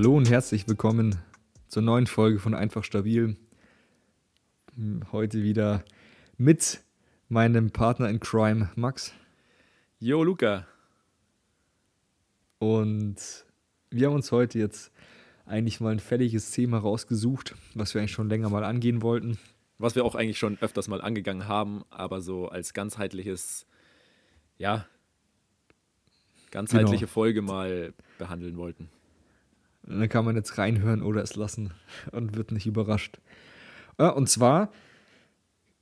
[0.00, 1.18] Hallo und herzlich willkommen
[1.68, 3.36] zur neuen Folge von Einfach Stabil.
[5.12, 5.84] Heute wieder
[6.38, 6.80] mit
[7.28, 9.12] meinem Partner in Crime, Max.
[9.98, 10.66] Jo, Luca.
[12.58, 13.16] Und
[13.90, 14.90] wir haben uns heute jetzt
[15.44, 19.38] eigentlich mal ein fälliges Thema rausgesucht, was wir eigentlich schon länger mal angehen wollten.
[19.76, 23.66] Was wir auch eigentlich schon öfters mal angegangen haben, aber so als ganzheitliches,
[24.56, 24.86] ja,
[26.50, 27.12] ganzheitliche genau.
[27.12, 28.88] Folge mal behandeln wollten.
[29.98, 31.72] Dann kann man jetzt reinhören oder es lassen
[32.12, 33.18] und wird nicht überrascht.
[33.96, 34.70] Und zwar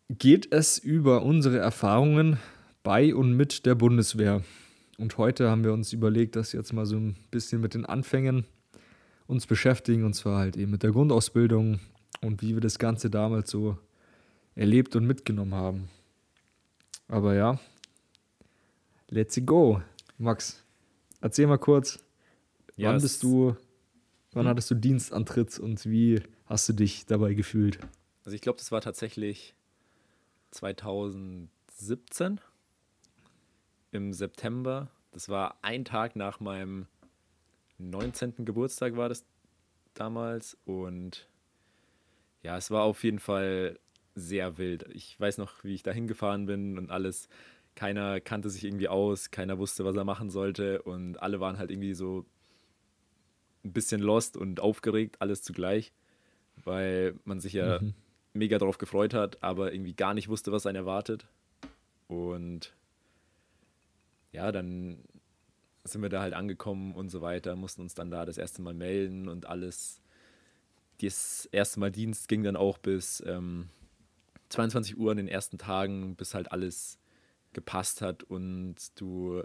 [0.09, 2.39] geht es über unsere Erfahrungen
[2.83, 4.43] bei und mit der Bundeswehr.
[4.97, 7.85] Und heute haben wir uns überlegt, dass wir jetzt mal so ein bisschen mit den
[7.85, 8.45] Anfängen
[9.29, 11.79] uns beschäftigen, und zwar halt eben mit der Grundausbildung
[12.23, 13.79] und wie wir das Ganze damals so
[14.55, 15.89] erlebt und mitgenommen haben.
[17.07, 17.61] Aber ja,
[19.09, 19.83] let's go.
[20.19, 20.65] Max,
[21.21, 22.03] erzähl mal kurz,
[22.77, 22.89] yes.
[22.89, 23.55] wann bist du,
[24.39, 24.51] wann hm?
[24.51, 27.79] hattest du Dienstantritt und wie hast du dich dabei gefühlt?
[28.25, 29.55] Also ich glaube, das war tatsächlich
[30.53, 32.41] 2017
[33.93, 34.91] im September.
[35.13, 36.87] Das war ein Tag nach meinem
[37.79, 38.45] 19.
[38.45, 39.25] Geburtstag war das
[39.95, 41.29] damals und
[42.43, 43.79] ja, es war auf jeden Fall
[44.15, 44.85] sehr wild.
[44.95, 47.29] Ich weiß noch, wie ich da hingefahren bin und alles.
[47.75, 51.71] Keiner kannte sich irgendwie aus, keiner wusste, was er machen sollte und alle waren halt
[51.71, 52.27] irgendwie so
[53.65, 55.93] ein bisschen lost und aufgeregt, alles zugleich,
[56.57, 57.95] weil man sich ja mhm.
[58.33, 61.27] mega darauf gefreut hat, aber irgendwie gar nicht wusste, was einen erwartet.
[62.07, 62.75] Und
[64.33, 65.05] ja, dann
[65.85, 68.75] sind wir da halt angekommen und so weiter, mussten uns dann da das erste Mal
[68.75, 70.01] melden und alles.
[71.01, 73.69] Das erste Mal Dienst ging dann auch bis ähm,
[74.49, 76.99] 22 Uhr in den ersten Tagen, bis halt alles
[77.53, 79.43] gepasst hat und du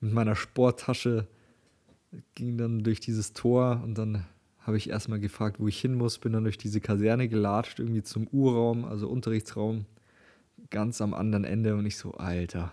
[0.00, 1.26] mit meiner Sporttasche
[2.34, 4.26] ging dann durch dieses Tor und dann
[4.60, 8.02] habe ich erstmal gefragt, wo ich hin muss, bin dann durch diese Kaserne gelatscht, irgendwie
[8.02, 9.86] zum U-Raum, also Unterrichtsraum,
[10.70, 12.72] ganz am anderen Ende und ich so, Alter,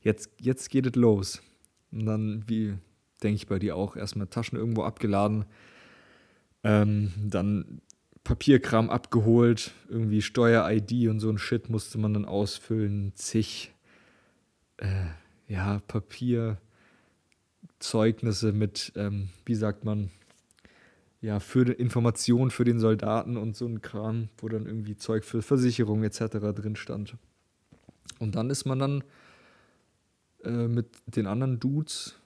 [0.00, 1.42] jetzt, jetzt geht es los.
[1.90, 2.74] Und dann, wie
[3.22, 5.44] denke ich bei dir auch, erstmal Taschen irgendwo abgeladen,
[6.64, 7.80] ähm, dann
[8.24, 13.72] Papierkram abgeholt, irgendwie Steuer-ID und so ein Shit musste man dann ausfüllen, zig,
[14.76, 15.06] äh,
[15.48, 15.80] ja,
[17.82, 20.10] Papierzeugnisse mit, ähm, wie sagt man,
[21.20, 25.42] ja, für Informationen für den Soldaten und so ein Kram, wo dann irgendwie Zeug für
[25.42, 26.38] Versicherung etc.
[26.54, 27.16] drin stand.
[28.18, 29.04] Und dann ist man dann
[30.44, 32.16] äh, mit den anderen Dudes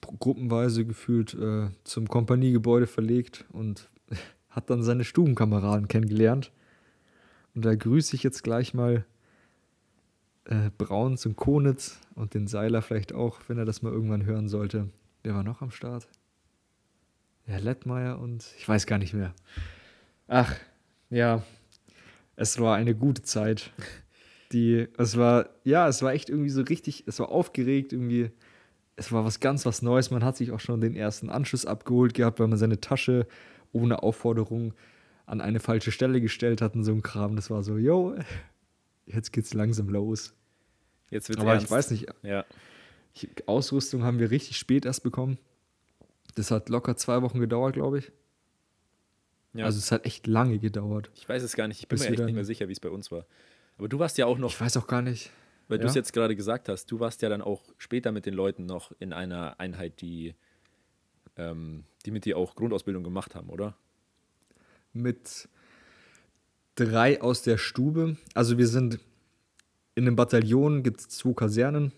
[0.00, 3.88] gruppenweise gefühlt äh, zum Kompaniegebäude verlegt und
[4.50, 6.52] hat dann seine Stubenkameraden kennengelernt.
[7.54, 9.04] Und da grüße ich jetzt gleich mal
[10.48, 14.48] äh, Brauns und Konitz und den Seiler vielleicht auch, wenn er das mal irgendwann hören
[14.48, 14.88] sollte.
[15.22, 16.08] Wer war noch am Start?
[17.46, 19.34] Ja, Lettmeier und ich weiß gar nicht mehr.
[20.28, 20.54] Ach,
[21.10, 21.42] ja,
[22.34, 23.72] es war eine gute Zeit.
[24.52, 28.30] Die, es war, ja, es war echt irgendwie so richtig, es war aufgeregt irgendwie.
[28.98, 30.10] Es war was ganz was Neues.
[30.10, 33.26] Man hat sich auch schon den ersten Anschluss abgeholt gehabt, weil man seine Tasche
[33.72, 34.72] ohne Aufforderung
[35.26, 37.36] an eine falsche Stelle gestellt hat und so ein Kram.
[37.36, 38.16] Das war so, yo,
[39.06, 40.34] jetzt geht's langsam los.
[41.10, 41.66] Jetzt wird's Aber ernst.
[41.66, 42.06] ich weiß nicht.
[42.22, 42.44] Ja.
[43.14, 45.38] Ich, Ausrüstung haben wir richtig spät erst bekommen.
[46.34, 48.12] Das hat locker zwei Wochen gedauert, glaube ich.
[49.54, 49.64] Ja.
[49.64, 51.10] Also es hat echt lange gedauert.
[51.14, 51.80] Ich weiß es gar nicht.
[51.80, 53.26] Ich bin mir echt nicht mehr sicher, wie es bei uns war.
[53.78, 54.50] Aber du warst ja auch noch.
[54.50, 55.30] Ich weiß auch gar nicht.
[55.68, 55.82] Weil ja?
[55.82, 58.66] du es jetzt gerade gesagt hast, du warst ja dann auch später mit den Leuten
[58.66, 60.34] noch in einer Einheit, die,
[61.36, 63.76] ähm, die mit dir auch Grundausbildung gemacht haben, oder?
[64.92, 65.48] Mit
[66.76, 68.16] drei aus der Stube.
[68.34, 69.00] Also wir sind
[69.94, 71.92] in einem Bataillon, gibt es zwei Kasernen.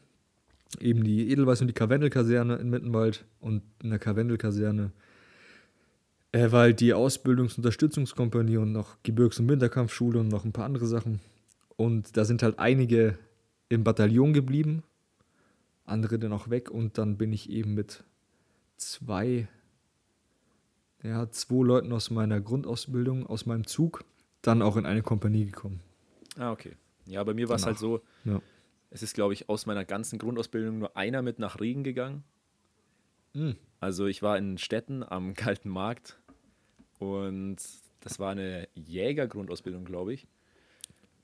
[0.81, 3.25] Eben die Edelweiß und die Karwendelkaserne in Mittenwald.
[3.41, 4.93] Und in der Karwendelkaserne
[6.33, 10.87] äh, war halt die Ausbildungsunterstützungskompanie und noch Gebirgs- und Winterkampfschule und noch ein paar andere
[10.87, 11.21] Sachen.
[11.77, 13.19] Und da sind halt einige
[13.69, 14.83] im Bataillon geblieben,
[15.85, 18.05] andere dann auch weg und dann bin ich eben mit
[18.77, 19.49] zwei,
[21.03, 24.05] ja, zwei Leuten aus meiner Grundausbildung, aus meinem Zug,
[24.43, 25.81] dann auch in eine Kompanie gekommen.
[26.37, 26.77] Ah, okay.
[27.07, 28.41] Ja, bei mir war es halt so, Ja.
[28.91, 32.23] es ist, glaube ich, aus meiner ganzen Grundausbildung nur einer mit nach Regen gegangen.
[33.35, 33.57] Mhm.
[33.81, 36.19] Also ich war in Städten am Kalten Markt
[36.99, 37.57] und
[38.01, 40.27] das war eine Jägergrundausbildung, glaube ich.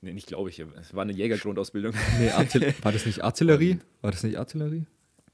[0.01, 1.93] Nee, nicht glaube ich, es war eine Jägergrundausbildung.
[2.19, 2.29] Nee,
[2.81, 3.79] war das nicht Artillerie?
[4.01, 4.85] War das nicht Artillerie?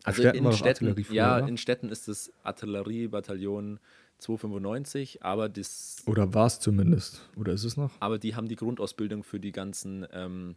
[0.03, 3.79] Also Städten in Städten, ja, in Städten ist es Artilleriebataillon
[4.21, 7.27] 295, aber, das, Oder war es zumindest?
[7.35, 7.91] Oder ist es noch?
[7.99, 10.55] aber die haben die Grundausbildung für die ganzen ähm,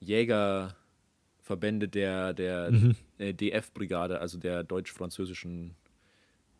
[0.00, 2.96] Jägerverbände der, der Mhm.
[3.18, 5.74] äh, DF-Brigade, also der deutsch-französischen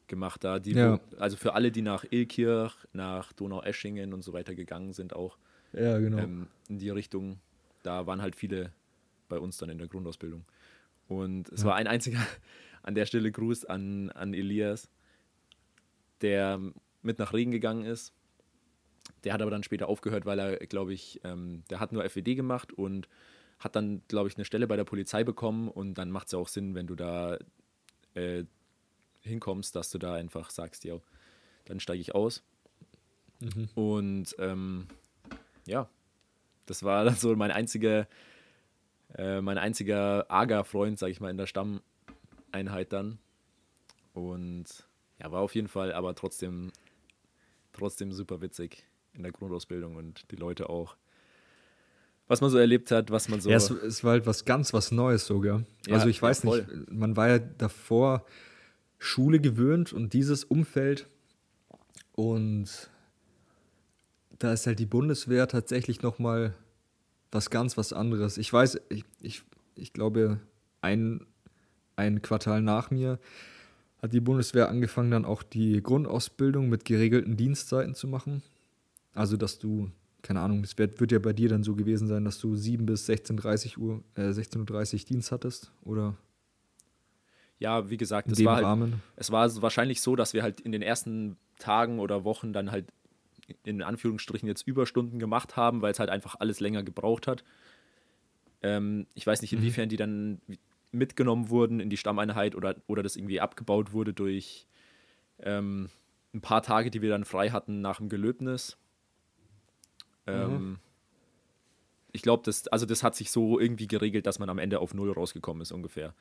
[0.09, 0.59] gemacht da.
[0.59, 1.01] Die, Ja.
[1.19, 5.39] also für alle, die nach Ilkirch, nach Donau-Eschingen und so weiter gegangen sind, auch
[5.73, 6.19] Ja, genau.
[6.19, 7.39] ähm, in die Richtung.
[7.83, 8.73] Da waren halt viele
[9.29, 10.45] bei uns dann in der Grundausbildung.
[11.09, 11.69] Und es Ja.
[11.69, 12.19] war ein einziger,
[12.83, 14.89] an der Stelle Gruß an, an Elias,
[16.23, 16.61] der
[17.03, 18.13] mit nach Regen gegangen ist.
[19.25, 22.37] Der hat aber dann später aufgehört, weil er, glaube ich, ähm, der hat nur FWD
[22.37, 23.09] gemacht und
[23.59, 25.69] hat dann, glaube ich, eine Stelle bei der Polizei bekommen.
[25.69, 27.39] Und dann macht es ja auch Sinn, wenn du da
[28.15, 28.45] äh,
[29.21, 30.99] hinkommst, dass du da einfach sagst, ja,
[31.67, 32.43] dann steige ich aus.
[33.41, 33.69] Mhm.
[33.75, 34.87] Und ähm,
[35.67, 35.89] ja,
[36.67, 38.09] das war dann so mein einziger,
[39.15, 43.19] äh, mein einziger AGA-Freund, sag ich mal, in der Stammeinheit dann.
[44.15, 44.89] Und
[45.21, 46.73] ja, war auf jeden Fall, aber trotzdem,
[47.73, 50.97] trotzdem super witzig in der Grundausbildung und die Leute auch.
[52.27, 53.51] Was man so erlebt hat, was man so.
[53.51, 55.65] Ja, es, es war halt was ganz was Neues sogar.
[55.87, 56.65] Ja, also ich weiß voll.
[56.65, 58.25] nicht, man war ja davor
[58.99, 61.09] Schule gewöhnt und dieses Umfeld
[62.13, 62.91] und
[64.39, 66.55] da ist halt die Bundeswehr tatsächlich noch mal
[67.33, 68.39] was ganz was anderes.
[68.39, 69.43] Ich weiß, ich, ich,
[69.75, 70.41] ich glaube,
[70.81, 71.27] ein,
[71.97, 73.19] ein Quartal nach mir
[74.03, 78.43] hat die Bundeswehr angefangen, dann auch die Grundausbildung mit geregelten Dienstzeiten zu machen.
[79.15, 79.91] Also, dass du,
[80.23, 82.87] keine Ahnung, es wird, wird ja bei dir dann so gewesen sein, dass du 7
[82.87, 86.17] bis 16.30 Uhr, äh, 16.30 Uhr Dienst hattest oder
[87.59, 90.81] ja, wie gesagt, es war, halt, es war wahrscheinlich so, dass wir halt in den
[90.81, 92.87] ersten Tagen oder Wochen dann halt
[93.65, 97.45] in Anführungsstrichen jetzt Überstunden gemacht haben, weil es halt einfach alles länger gebraucht hat.
[98.63, 99.59] Ähm, ich weiß nicht, Mhm.
[99.59, 100.41] inwiefern die dann
[100.93, 104.67] mitgenommen wurden in die Stammeinheit oder, oder das irgendwie abgebaut wurde durch
[105.39, 105.89] ähm,
[106.35, 108.77] ein paar Tage, die wir dann frei hatten nach dem Gelöbnis.
[110.27, 110.79] Ähm,
[112.13, 114.95] Ich glaube, das, also das hat sich so irgendwie geregelt, dass man am Ende auf
[114.95, 116.15] Null rausgekommen ist, ungefähr,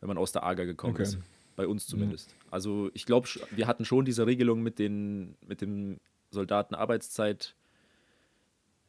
[0.00, 1.02] wenn man aus der AGA gekommen Okay.
[1.04, 1.18] ist.
[1.54, 2.34] Bei uns zumindest.
[2.50, 5.98] Also ich glaube, wir hatten schon diese Regelung mit, den, mit dem
[6.30, 7.54] Soldatenarbeitszeit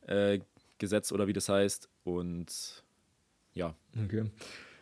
[0.01, 0.39] äh,
[0.77, 1.87] Gesetz oder wie das heißt.
[2.03, 2.83] Und
[3.53, 3.73] ja,
[4.03, 4.29] Okay.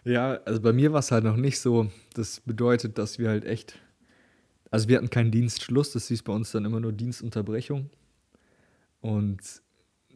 [0.05, 1.89] Ja, also bei mir war es halt noch nicht so.
[2.13, 3.79] Das bedeutet, dass wir halt echt.
[4.69, 7.89] Also wir hatten keinen Dienstschluss, das hieß bei uns dann immer nur Dienstunterbrechung.
[9.01, 9.39] Und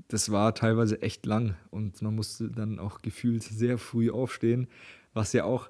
[0.07, 4.67] das war teilweise echt lang und man musste dann auch gefühlt sehr früh aufstehen,
[5.13, 5.69] was ja auch.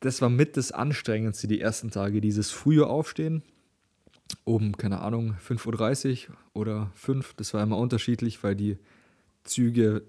[0.00, 3.42] Das war mit das Anstrengendste die ersten Tage, dieses frühe Aufstehen.
[4.44, 8.78] Um, keine Ahnung, 5.30 Uhr oder 5, das war immer unterschiedlich, weil die
[9.44, 10.02] Züge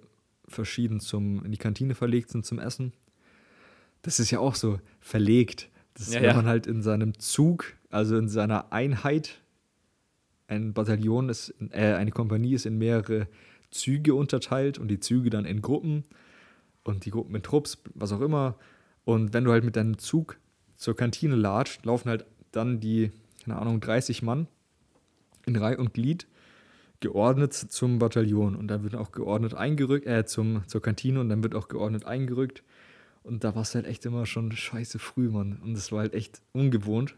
[0.48, 2.94] verschieden zum, in die Kantine verlegt sind zum Essen.
[4.02, 5.70] Das ist ja auch so verlegt.
[5.94, 6.36] Das ist, Ja, wenn ja.
[6.36, 9.42] man halt in seinem Zug, also in seiner Einheit,
[10.48, 13.28] ein Bataillon ist, äh, eine Kompanie ist in mehrere
[13.72, 16.04] Züge unterteilt und die Züge dann in Gruppen
[16.84, 18.58] und die Gruppen in Trupps, was auch immer.
[19.06, 20.38] Und wenn du halt mit deinem Zug
[20.75, 23.12] zur Kantine latscht, laufen halt dann die,
[23.44, 24.48] keine Ahnung, 30 Mann
[25.46, 26.28] in Reihe und Glied
[27.05, 31.43] geordnet zum Bataillon und dann wird auch geordnet eingerückt, äh, zum, zur Kantine und dann
[31.43, 32.63] wird auch geordnet eingerückt.
[33.21, 35.59] Und da war es halt echt immer schon scheiße früh, Mann.
[35.63, 37.15] Und das war halt echt ungewohnt.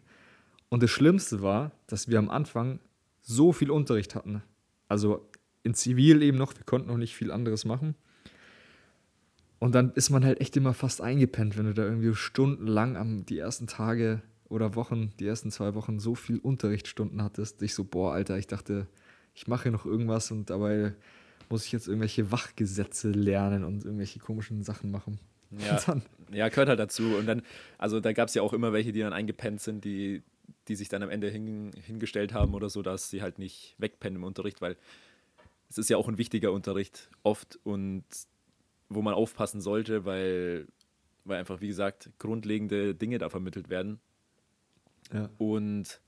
[0.68, 2.80] Und das Schlimmste war, dass wir am Anfang
[3.22, 4.44] so viel Unterricht hatten.
[4.90, 5.26] Also
[5.64, 7.96] in Zivil eben noch, wir konnten noch nicht viel anderes machen.
[9.60, 13.26] Und dann ist man halt echt immer fast eingepennt, wenn du da irgendwie stundenlang am,
[13.26, 17.62] die ersten Tage oder Wochen, die ersten zwei Wochen so viel Unterrichtsstunden hattest.
[17.62, 18.88] Ich so, boah, Alter, ich dachte,
[19.38, 20.94] ich mache hier noch irgendwas und dabei
[21.48, 25.20] muss ich jetzt irgendwelche Wachgesetze lernen und irgendwelche komischen Sachen machen.
[25.52, 25.80] ja,
[26.32, 27.16] ja gehört halt dazu.
[27.16, 27.44] Und dann,
[27.78, 30.24] also da gab es ja auch immer welche, die dann eingepennt sind, die,
[30.68, 34.18] die sich dann am Ende hin, hingestellt haben oder so, dass sie halt nicht wegpennen
[34.18, 34.76] im Unterricht, weil
[35.70, 38.06] es ist ja auch ein wichtiger Unterricht oft und
[38.90, 40.68] wo man aufpassen sollte, weil,
[41.26, 44.00] weil einfach, wie gesagt, grundlegende Dinge da vermittelt werden.
[45.14, 45.30] Ja.
[45.38, 46.02] Und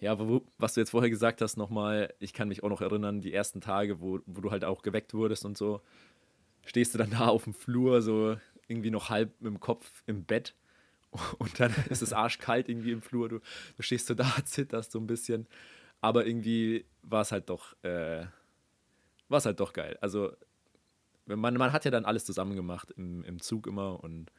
[0.00, 3.20] ja, wo, was du jetzt vorher gesagt hast, nochmal, ich kann mich auch noch erinnern,
[3.20, 5.82] die ersten Tage, wo, wo du halt auch geweckt wurdest und so,
[6.64, 10.24] stehst du dann da auf dem Flur, so irgendwie noch halb mit dem Kopf im
[10.24, 10.54] Bett
[11.38, 13.40] und dann ist es arschkalt irgendwie im Flur, du,
[13.76, 15.46] du stehst so da, zitterst so ein bisschen,
[16.00, 18.24] aber irgendwie war es halt doch, äh,
[19.28, 19.98] war es halt doch geil.
[20.00, 20.32] Also
[21.26, 24.32] man, man hat ja dann alles zusammen gemacht im, im Zug immer und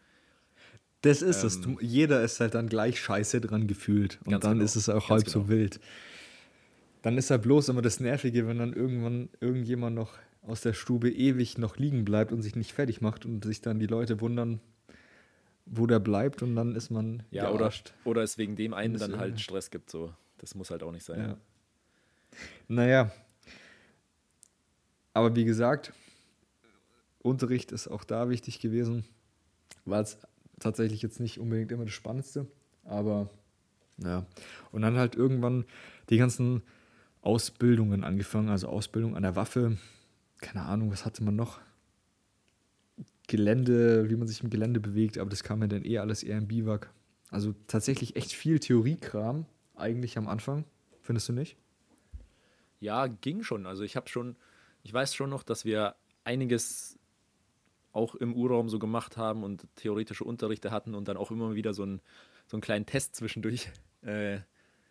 [1.01, 1.61] Das ist es.
[1.61, 4.19] Du, jeder ist halt dann gleich scheiße dran gefühlt.
[4.25, 4.65] Und dann genau.
[4.65, 5.31] ist es auch halb genau.
[5.31, 5.79] so wild.
[7.01, 11.09] Dann ist halt bloß immer das Nervige, wenn dann irgendwann irgendjemand noch aus der Stube
[11.09, 14.59] ewig noch liegen bleibt und sich nicht fertig macht und sich dann die Leute wundern,
[15.65, 17.93] wo der bleibt und dann ist man ja, oder, gearscht.
[18.03, 20.13] oder es wegen dem einen dann halt Stress gibt, so.
[20.37, 21.19] Das muss halt auch nicht sein.
[21.19, 21.37] Ja.
[22.67, 23.11] Naja.
[25.13, 25.93] Aber wie gesagt,
[27.19, 29.05] Unterricht ist auch da wichtig gewesen.
[29.85, 30.17] War es
[30.61, 32.47] tatsächlich jetzt nicht unbedingt immer das Spannendste,
[32.83, 33.29] aber
[33.97, 34.25] ja.
[34.71, 35.65] Und dann halt irgendwann
[36.09, 36.63] die ganzen
[37.21, 39.77] Ausbildungen angefangen, also Ausbildung an der Waffe,
[40.39, 41.59] keine Ahnung, was hatte man noch?
[43.27, 46.37] Gelände, wie man sich im Gelände bewegt, aber das kam ja dann eh alles eher
[46.37, 46.91] im Biwak.
[47.29, 50.65] Also tatsächlich echt viel Theoriekram eigentlich am Anfang,
[51.01, 51.55] findest du nicht?
[52.79, 53.65] Ja, ging schon.
[53.65, 54.35] Also ich habe schon,
[54.83, 56.99] ich weiß schon noch, dass wir einiges
[57.93, 61.73] auch im Urraum so gemacht haben und theoretische Unterrichte hatten und dann auch immer wieder
[61.73, 62.01] so, ein,
[62.47, 63.69] so einen kleinen Test zwischendurch
[64.05, 64.41] äh, Ja,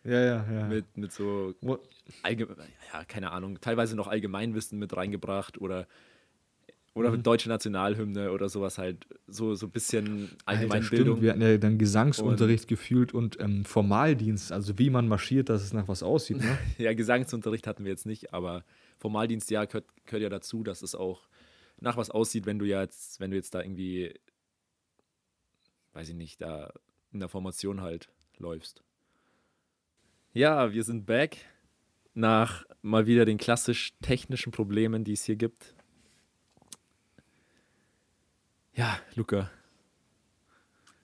[0.04, 0.66] ja, ja.
[0.66, 5.86] mit, mit so, ja, keine Ahnung, teilweise noch Allgemeinwissen mit reingebracht oder,
[6.94, 11.16] oder deutsche Nationalhymne oder sowas halt, so, so ein bisschen Alter, Allgemeinbildung.
[11.16, 15.62] stimmt, wir hatten ja dann Gesangsunterricht gefühlt und ähm, Formaldienst, also wie man marschiert, dass
[15.62, 16.38] es nach was aussieht.
[16.38, 16.58] Ne?
[16.78, 18.64] Ja, Gesangsunterricht hatten wir jetzt nicht, aber
[18.98, 21.28] Formaldienst, ja, gehört, gehört ja dazu, dass es auch
[21.80, 24.14] nach was aussieht, wenn du ja jetzt, wenn du jetzt da irgendwie,
[25.92, 26.72] weiß ich nicht, da
[27.12, 28.08] in der Formation halt
[28.38, 28.82] läufst.
[30.32, 31.38] Ja, wir sind back
[32.14, 35.74] nach mal wieder den klassisch technischen Problemen, die es hier gibt.
[38.74, 39.50] Ja, Luca.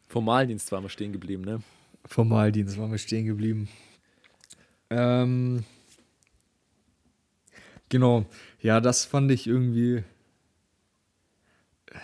[0.09, 1.63] Formaldienst waren wir stehen geblieben, ne?
[2.05, 3.69] Formaldienst waren wir stehen geblieben.
[4.89, 5.65] Ähm,
[7.89, 8.25] genau,
[8.61, 10.05] ja, das fand ich irgendwie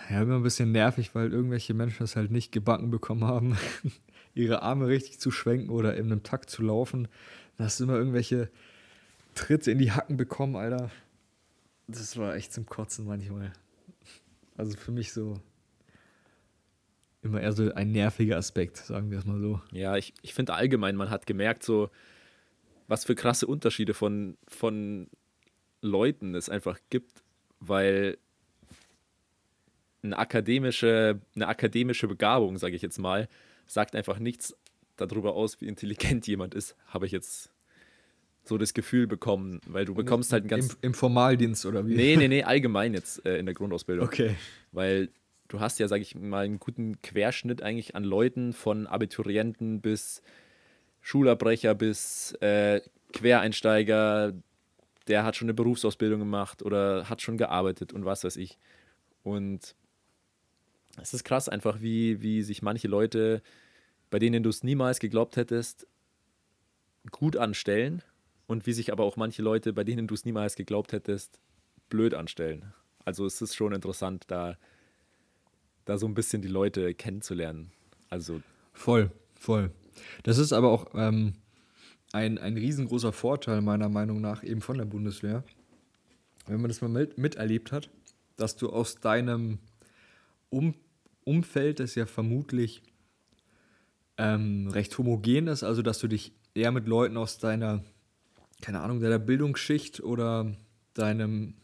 [0.09, 3.57] ja, immer ein bisschen nervig, weil irgendwelche Menschen es halt nicht gebacken bekommen haben,
[4.33, 7.07] ihre Arme richtig zu schwenken oder in einem Takt zu laufen.
[7.57, 8.49] Da hast du immer irgendwelche
[9.35, 10.89] Tritte in die Hacken bekommen, Alter.
[11.87, 13.53] Das war echt zum Kotzen manchmal.
[14.55, 15.39] Also für mich so
[17.23, 19.61] immer eher so ein nerviger Aspekt, sagen wir es mal so.
[19.71, 21.89] Ja, ich, ich finde allgemein, man hat gemerkt, so,
[22.87, 25.07] was für krasse Unterschiede von, von
[25.81, 27.23] Leuten es einfach gibt,
[27.59, 28.17] weil
[30.03, 33.27] eine akademische, eine akademische Begabung, sage ich jetzt mal,
[33.65, 34.55] sagt einfach nichts
[34.97, 37.49] darüber aus, wie intelligent jemand ist, habe ich jetzt
[38.45, 40.73] so das Gefühl bekommen, weil du bekommst halt ein ganz.
[40.73, 41.95] Im, Im Formaldienst oder wie?
[41.95, 44.05] Nee, nee, nee, allgemein jetzt äh, in der Grundausbildung.
[44.05, 44.35] Okay.
[44.73, 45.09] Weil
[45.47, 50.21] du hast ja, sage ich mal, einen guten Querschnitt eigentlich an Leuten, von Abiturienten bis
[51.01, 52.81] Schulabbrecher bis äh,
[53.13, 54.33] Quereinsteiger,
[55.07, 58.57] der hat schon eine Berufsausbildung gemacht oder hat schon gearbeitet und was weiß ich.
[59.21, 59.75] Und
[61.01, 63.41] es ist krass einfach, wie, wie sich manche Leute,
[64.09, 65.87] bei denen du es niemals geglaubt hättest,
[67.11, 68.03] gut anstellen
[68.47, 71.39] und wie sich aber auch manche Leute, bei denen du es niemals geglaubt hättest,
[71.89, 72.73] blöd anstellen.
[73.05, 74.57] Also es ist schon interessant, da,
[75.85, 77.71] da so ein bisschen die Leute kennenzulernen.
[78.09, 78.41] Also
[78.73, 79.71] Voll, voll.
[80.23, 81.33] Das ist aber auch ähm,
[82.11, 85.43] ein, ein riesengroßer Vorteil meiner Meinung nach eben von der Bundeswehr,
[86.47, 87.89] wenn man das mal mit, miterlebt hat,
[88.35, 89.59] dass du aus deinem
[90.49, 90.75] um
[91.25, 92.81] Umfeld, das ja vermutlich
[94.17, 97.83] ähm, recht homogen ist, also dass du dich eher mit Leuten aus deiner,
[98.61, 100.55] keine Ahnung, deiner Bildungsschicht oder
[100.93, 101.55] deinem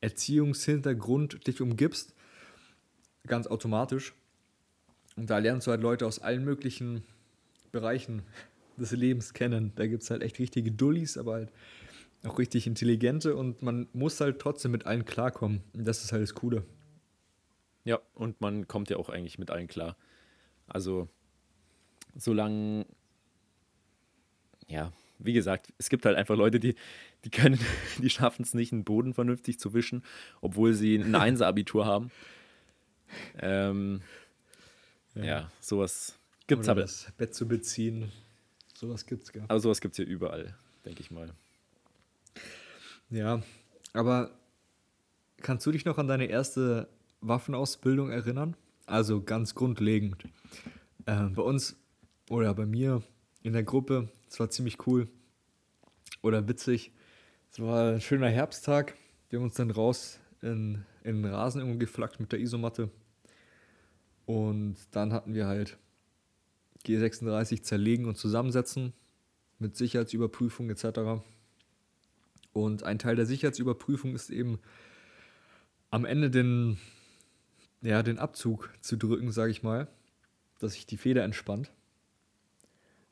[0.00, 2.14] Erziehungshintergrund dich umgibst,
[3.26, 4.14] ganz automatisch.
[5.16, 7.02] Und da lernst du halt Leute aus allen möglichen
[7.72, 8.22] Bereichen
[8.78, 9.72] des Lebens kennen.
[9.76, 11.52] Da gibt es halt echt richtige Dullis, aber halt
[12.24, 15.62] auch richtig intelligente und man muss halt trotzdem mit allen klarkommen.
[15.74, 16.64] Und das ist halt das Coole.
[17.84, 19.96] Ja, und man kommt ja auch eigentlich mit allen klar.
[20.66, 21.08] Also,
[22.14, 22.86] solange,
[24.68, 26.74] ja, wie gesagt, es gibt halt einfach Leute, die,
[27.24, 27.58] die können,
[27.98, 30.04] die schaffen es nicht, einen Boden vernünftig zu wischen,
[30.40, 32.10] obwohl sie ein Einser-Abitur haben.
[33.38, 34.02] Ähm,
[35.14, 35.50] ja.
[35.60, 38.12] sowas gibt es Oder aber, das Bett zu beziehen.
[38.74, 39.44] Sowas gibt's gar.
[39.44, 41.34] aber sowas gibt es hier überall, denke ich mal.
[43.10, 43.42] Ja,
[43.92, 44.30] aber
[45.38, 46.88] kannst du dich noch an deine erste
[47.20, 48.56] Waffenausbildung erinnern?
[48.86, 50.24] Also ganz grundlegend.
[51.06, 51.76] Äh, bei uns
[52.28, 53.02] oder bei mir
[53.42, 54.08] in der Gruppe.
[54.28, 55.08] Es war ziemlich cool
[56.22, 56.92] oder witzig.
[57.52, 58.94] Es war ein schöner Herbsttag.
[59.28, 62.90] Wir haben uns dann raus in, in den Rasen irgendwo geflackt mit der Isomatte.
[64.26, 65.78] Und dann hatten wir halt
[66.86, 68.92] G36 zerlegen und zusammensetzen
[69.58, 71.22] mit Sicherheitsüberprüfung etc.
[72.52, 74.58] Und ein Teil der Sicherheitsüberprüfung ist eben
[75.90, 76.78] am Ende den,
[77.82, 79.88] ja, den Abzug zu drücken, sage ich mal,
[80.58, 81.70] dass sich die Feder entspannt.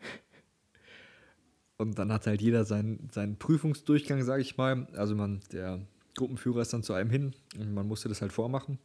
[1.77, 4.87] Und dann hat halt jeder seinen, seinen Prüfungsdurchgang, sage ich mal.
[4.95, 5.81] Also man, der
[6.19, 8.79] Gruppenführer ist dann zu einem hin und man musste das halt vormachen.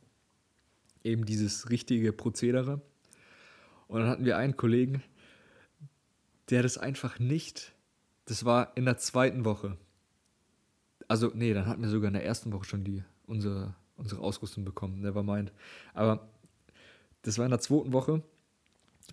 [1.04, 2.80] Eben dieses richtige Prozedere.
[3.88, 5.04] Und dann hatten wir einen Kollegen,
[6.50, 7.74] der das einfach nicht,
[8.26, 9.78] das war in der zweiten Woche.
[11.08, 14.66] Also, nee, dann hatten wir sogar in der ersten Woche schon die, unsere, unsere Ausrüstung
[14.66, 15.52] bekommen, never mind.
[15.94, 16.30] Aber
[17.22, 18.22] das war in der zweiten Woche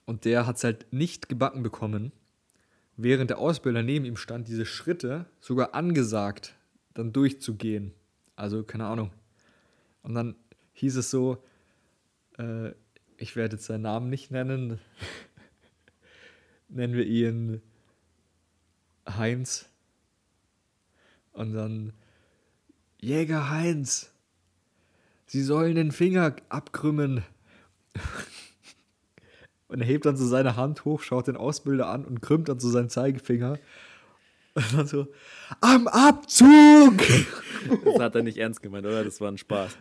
[0.07, 2.13] und der hat es halt nicht gebacken bekommen,
[2.97, 6.55] während der Ausbilder neben ihm stand, diese Schritte sogar angesagt,
[6.95, 7.93] dann durchzugehen.
[8.37, 9.11] Also, keine Ahnung.
[10.03, 10.35] Und dann
[10.73, 11.43] hieß es so,
[12.39, 12.73] äh,
[13.17, 14.79] ich werde jetzt seinen Namen nicht nennen,
[16.69, 17.63] nennen wir ihn
[19.07, 19.69] Heinz.
[21.33, 21.93] Und dann,
[22.99, 24.10] Jäger Heinz,
[25.31, 27.23] Sie sollen den Finger abkrümmen.
[29.69, 32.59] Und er hebt dann so seine Hand hoch, schaut den Ausbilder an und krümmt dann
[32.59, 33.57] so seinen Zeigefinger.
[34.55, 35.07] Und dann so,
[35.61, 36.97] am Abzug!
[37.85, 39.05] Das hat er nicht ernst gemeint, oder?
[39.05, 39.79] Das war ein Spaß.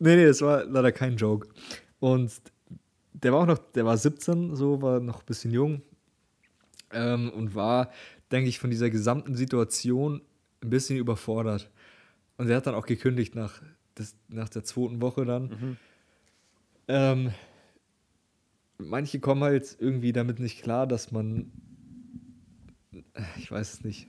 [0.00, 1.46] Nee, nee, das war leider kein Joke.
[2.00, 2.32] Und
[3.12, 5.82] der war auch noch, der war 17, so, war noch ein bisschen jung.
[6.90, 7.92] Ähm, und war,
[8.32, 10.20] denke ich, von dieser gesamten Situation
[10.64, 11.70] ein bisschen überfordert.
[12.38, 13.62] Und er hat dann auch gekündigt nach,
[13.94, 15.44] das, nach der zweiten Woche dann.
[15.48, 15.76] Mhm.
[16.88, 17.34] Ähm,
[18.78, 21.50] manche kommen halt irgendwie damit nicht klar, dass man,
[23.38, 24.08] ich weiß es nicht,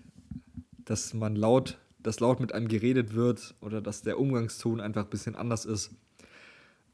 [0.86, 5.10] dass man laut, dass laut mit einem geredet wird oder dass der Umgangston einfach ein
[5.10, 5.92] bisschen anders ist.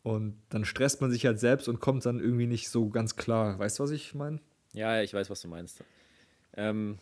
[0.04, 3.60] Und dann stresst man sich halt selbst und kommt dann irgendwie nicht so ganz klar.
[3.60, 4.40] Weißt du, was ich meine?
[4.74, 5.84] Ja, ich weiß, was du meinst.
[6.56, 6.98] Ähm,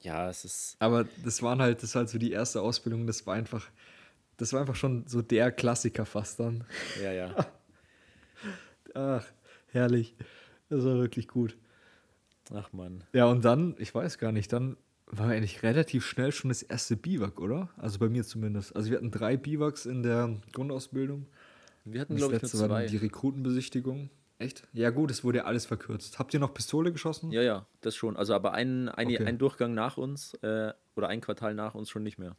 [0.00, 0.76] ja, es ist.
[0.78, 3.66] Aber das waren halt, das war halt so die erste Ausbildung, das war einfach,
[4.36, 6.64] das war einfach schon so der Klassiker fast dann.
[7.02, 7.34] Ja, ja.
[8.94, 9.24] Ach,
[9.68, 10.14] herrlich.
[10.68, 11.56] Das war wirklich gut.
[12.54, 13.04] Ach man.
[13.12, 16.96] Ja, und dann, ich weiß gar nicht, dann war eigentlich relativ schnell schon das erste
[16.96, 17.70] Biwak, oder?
[17.76, 18.74] Also bei mir zumindest.
[18.74, 21.26] Also wir hatten drei Biwaks in der Grundausbildung.
[21.84, 22.68] Wir hatten, glaube ich, nur zwei.
[22.68, 24.10] War die Rekrutenbesichtigung.
[24.38, 24.66] Echt?
[24.72, 26.18] Ja, gut, es wurde ja alles verkürzt.
[26.18, 27.30] Habt ihr noch Pistole geschossen?
[27.30, 28.16] Ja, ja, das schon.
[28.16, 29.24] Also, aber ein, ein, okay.
[29.24, 32.36] ein Durchgang nach uns äh, oder ein Quartal nach uns schon nicht mehr.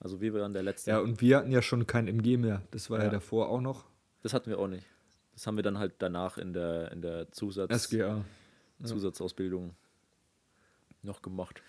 [0.00, 0.90] Also, wir waren der Letzte.
[0.90, 2.62] Ja, und wir hatten ja schon kein MG mehr.
[2.70, 3.84] Das war ja, ja davor auch noch.
[4.22, 4.86] Das hatten wir auch nicht.
[5.32, 8.24] Das haben wir dann halt danach in der, in der Zusatz, SGA.
[8.82, 9.74] Zusatzausbildung
[11.02, 11.62] noch gemacht.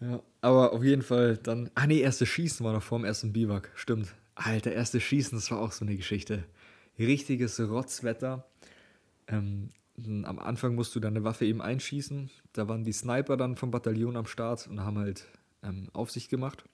[0.00, 1.70] Ja, aber auf jeden Fall dann.
[1.74, 3.70] Ah, nee, erste Schießen war noch vor dem ersten Biwak.
[3.74, 4.14] Stimmt.
[4.34, 6.44] Alter, erste Schießen, das war auch so eine Geschichte.
[6.98, 8.46] Richtiges Rotzwetter.
[9.26, 9.70] Ähm,
[10.24, 12.30] am Anfang musst du deine Waffe eben einschießen.
[12.54, 15.26] Da waren die Sniper dann vom Bataillon am Start und haben halt
[15.62, 16.64] ähm, Aufsicht gemacht.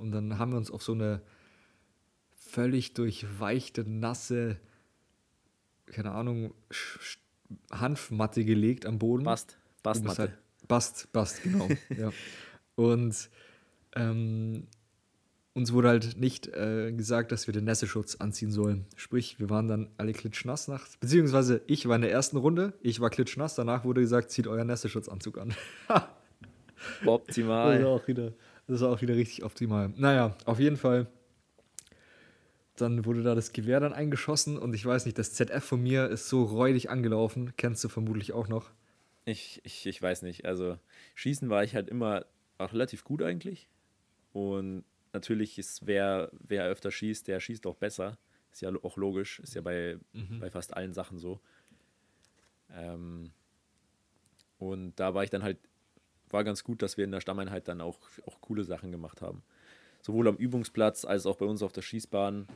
[0.00, 1.20] Und dann haben wir uns auf so eine
[2.34, 4.56] völlig durchweichte, nasse,
[5.86, 6.54] keine Ahnung,
[7.70, 9.24] Hanfmatte gelegt am Boden.
[9.24, 9.56] Bast.
[9.82, 10.18] Bastmatte.
[10.18, 11.68] Halt, Bast, Bast, genau.
[11.96, 12.12] ja.
[12.74, 13.30] Und
[13.94, 14.66] ähm,
[15.52, 18.86] uns wurde halt nicht äh, gesagt, dass wir den Nässeschutz anziehen sollen.
[18.96, 20.96] Sprich, wir waren dann alle klitschnass nachts.
[20.98, 24.68] Beziehungsweise ich war in der ersten Runde, ich war klitschnass, danach wurde gesagt, zieht euren
[24.68, 25.54] Nässeschutzanzug an.
[27.04, 27.82] optimal.
[27.82, 28.32] War, auch wieder,
[28.70, 29.92] das war auch wieder richtig optimal.
[29.96, 31.06] Naja, auf jeden Fall.
[32.76, 36.08] Dann wurde da das Gewehr dann eingeschossen und ich weiß nicht, das ZF von mir
[36.08, 37.52] ist so räudig angelaufen.
[37.56, 38.70] Kennst du vermutlich auch noch.
[39.24, 40.46] Ich, ich, ich weiß nicht.
[40.46, 40.78] Also,
[41.14, 42.24] Schießen war ich halt immer
[42.58, 43.68] auch relativ gut eigentlich.
[44.32, 48.18] Und natürlich ist, wer, wer öfter schießt, der schießt auch besser.
[48.52, 50.40] Ist ja auch logisch, ist ja bei, mhm.
[50.40, 51.40] bei fast allen Sachen so.
[52.72, 53.30] Ähm,
[54.58, 55.58] und da war ich dann halt,
[56.32, 59.42] war ganz gut, dass wir in der Stammeinheit dann auch, auch coole Sachen gemacht haben.
[60.02, 62.48] Sowohl am Übungsplatz als auch bei uns auf der Schießbahn,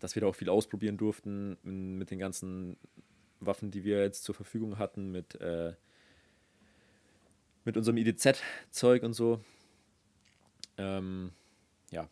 [0.00, 2.76] dass wir da auch viel ausprobieren durften mit den ganzen
[3.40, 5.74] Waffen, die wir jetzt zur Verfügung hatten, mit, äh,
[7.64, 9.40] mit unserem IDZ-Zeug und so.
[10.76, 11.32] Ähm,
[11.90, 12.08] ja,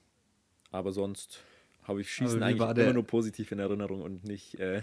[0.71, 1.43] aber sonst
[1.83, 4.59] habe ich Schießen eigentlich immer nur positiv in Erinnerung und nicht.
[4.59, 4.83] Äh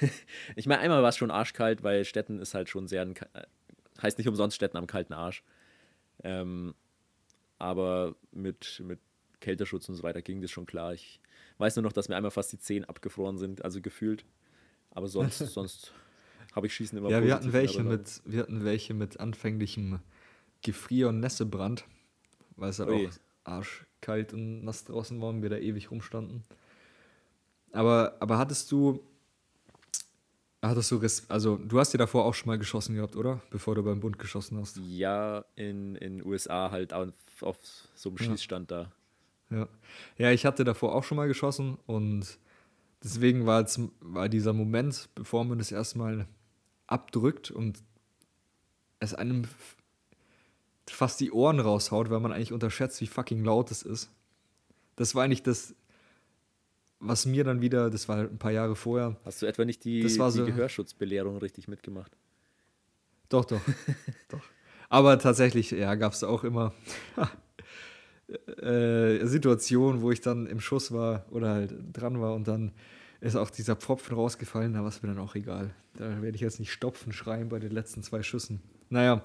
[0.56, 3.02] ich meine, einmal war es schon arschkalt, weil Städten ist halt schon sehr.
[3.02, 3.14] Ein,
[4.02, 5.42] heißt nicht umsonst Städten am kalten Arsch.
[6.22, 6.74] Ähm,
[7.58, 9.00] aber mit, mit
[9.40, 10.92] Kälteschutz und so weiter ging das schon klar.
[10.94, 11.20] Ich
[11.58, 14.24] weiß nur noch, dass mir einmal fast die Zehen abgefroren sind, also gefühlt.
[14.90, 15.92] Aber sonst, sonst
[16.52, 20.00] habe ich Schießen immer Ja, wir hatten welche mit, wir hatten welche mit anfänglichem
[20.62, 21.84] Gefrier- und Nässebrand,
[22.56, 23.08] weil es halt Ui.
[23.08, 23.12] auch
[23.44, 26.44] arschkalt und nass draußen war und wir da ewig rumstanden.
[27.72, 29.02] Aber, aber hattest du,
[30.62, 33.40] hattest du, Res also du hast dir davor auch schon mal geschossen gehabt, oder?
[33.50, 34.76] Bevor du beim Bund geschossen hast.
[34.78, 37.08] Ja, in den USA halt auf,
[37.40, 37.56] auf
[37.94, 38.24] so einem Ja.
[38.24, 38.92] Schießstand da.
[39.50, 39.68] Ja.
[40.16, 42.38] ja, ich hatte davor auch schon mal geschossen und
[43.02, 46.28] deswegen war, jetzt, war dieser Moment, bevor man das erstmal
[46.86, 47.82] abdrückt und
[49.00, 49.46] es einem
[50.88, 54.10] fast die Ohren raushaut, weil man eigentlich unterschätzt, wie fucking laut es ist.
[54.96, 55.74] Das war eigentlich das,
[57.00, 59.84] was mir dann wieder, das war halt ein paar Jahre vorher, Hast du etwa nicht
[59.84, 62.12] die, Das war so- die Gehörschutzbelehrung richtig mitgemacht?
[63.28, 63.60] Doch, doch.
[64.28, 64.42] doch.
[64.88, 66.72] Aber tatsächlich, ja, gab es auch immer
[68.62, 72.72] äh, Situationen, wo ich dann im Schuss war oder halt dran war und dann
[73.20, 75.74] ist auch dieser Pfropfen rausgefallen, da war es mir dann auch egal.
[75.94, 78.62] Da werde ich jetzt nicht stopfen schreien bei den letzten zwei Schüssen.
[78.88, 79.22] Naja.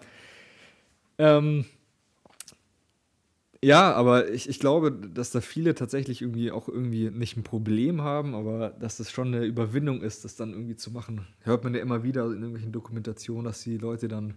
[1.18, 1.66] Ähm,
[3.64, 8.02] ja, aber ich, ich glaube, dass da viele tatsächlich irgendwie auch irgendwie nicht ein Problem
[8.02, 11.28] haben, aber dass das schon eine Überwindung ist, das dann irgendwie zu machen.
[11.42, 14.36] Hört man ja immer wieder in irgendwelchen Dokumentationen, dass die Leute dann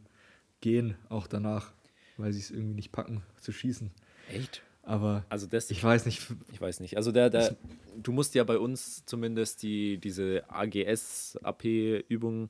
[0.61, 1.73] gehen, auch danach,
[2.17, 3.91] weil sie es irgendwie nicht packen, zu schießen.
[4.33, 4.63] Echt?
[4.83, 6.97] Aber Also das, ich weiß nicht, Ich weiß nicht.
[6.97, 7.57] Also der, der,
[8.03, 12.49] du musst ja bei uns zumindest die, diese AGS-AP-Übung,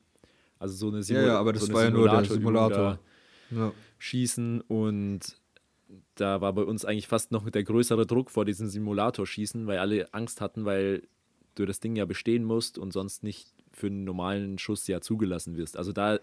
[0.59, 2.99] also so eine, Ja, ja, aber das eine war ja nur der Simulator.
[3.51, 5.38] da ja, schießen und
[6.21, 10.13] da war bei uns eigentlich fast noch der größere Druck vor diesem Simulator-Schießen, weil alle
[10.13, 11.03] Angst hatten, weil
[11.55, 15.57] du das Ding ja bestehen musst und sonst nicht für einen normalen Schuss ja zugelassen
[15.57, 15.77] wirst.
[15.77, 16.19] Also da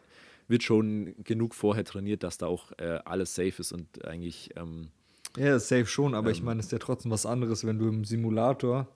[0.47, 4.89] wird schon genug vorher trainiert, dass da auch äh, alles safe ist und eigentlich ähm,
[5.37, 6.45] ja, safe schon, aber ich Ähm.
[6.45, 8.87] meine, es ist ja trotzdem was anderes, wenn du im Simulator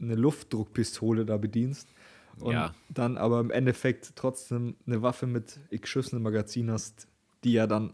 [0.00, 1.88] eine Luftdruckpistole da bedienst
[2.38, 2.74] und Ja.
[2.88, 7.08] dann aber im Endeffekt trotzdem eine Waffe mit x Schüssen im Magazin hast,
[7.44, 7.92] die ja dann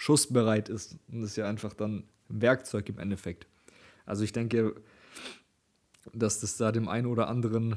[0.00, 0.96] schussbereit ist.
[1.12, 3.46] Und das ist ja einfach dann ein Werkzeug im Endeffekt.
[4.06, 4.74] Also ich denke,
[6.14, 7.76] dass das da dem einen oder anderen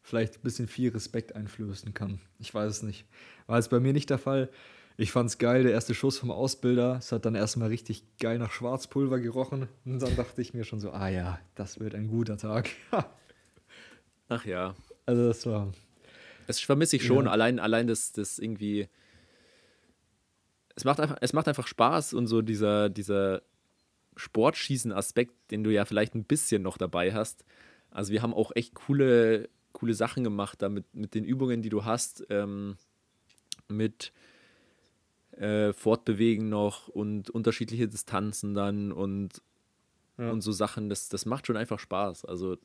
[0.00, 2.20] vielleicht ein bisschen viel Respekt einflößen kann.
[2.38, 3.04] Ich weiß es nicht.
[3.46, 4.48] War jetzt bei mir nicht der Fall.
[4.96, 6.96] Ich fand es geil, der erste Schuss vom Ausbilder.
[6.98, 9.68] Es hat dann erstmal richtig geil nach Schwarzpulver gerochen.
[9.84, 12.70] Und dann dachte ich mir schon so, ah ja, das wird ein guter Tag.
[14.28, 15.72] ach ja, also das war.
[16.46, 17.30] Das vermisse ich schon, Ja.
[17.30, 18.88] allein, allein das, das irgendwie.
[20.74, 23.42] Es macht, einfach, es macht einfach Spaß und so dieser, dieser
[24.16, 27.44] Sportschießen-Aspekt, den du ja vielleicht ein bisschen noch dabei hast.
[27.90, 31.68] Also wir haben auch echt coole, coole Sachen gemacht, da mit, mit den Übungen, die
[31.68, 32.76] du hast, ähm,
[33.68, 34.12] mit
[35.32, 39.42] äh, Fortbewegen noch und unterschiedliche Distanzen dann und,
[40.18, 40.30] Ja.
[40.30, 40.88] und so Sachen.
[40.88, 42.24] Das, das macht schon einfach Spaß.
[42.26, 42.56] Also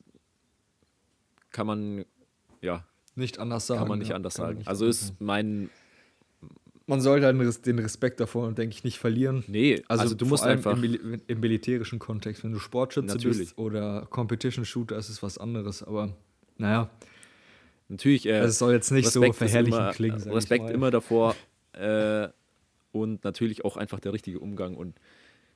[1.50, 2.04] kann man,
[2.60, 3.80] ja, Nicht anders sagen.
[3.80, 4.58] kann man nicht anders sagen.
[4.58, 5.70] nicht Also ist mein.
[6.88, 9.44] Man sollte halt den Res- den Respekt davor, denke ich, nicht verlieren.
[9.46, 10.72] Nee, also, Also, du musst einfach.
[10.74, 13.38] Im, Mil- im militärischen Kontext, wenn du Sportschütze Natürlich.
[13.38, 15.82] bist oder Competition Shooter, ist es was anderes.
[15.82, 16.14] Aber
[16.56, 16.90] naja,
[17.90, 20.22] Natürlich, äh, es soll jetzt nicht so Respekt ist verherrlichend immer, klingen.
[20.30, 21.34] Respekt immer davor
[21.72, 22.28] äh,
[22.92, 24.94] und natürlich auch einfach der richtige Umgang und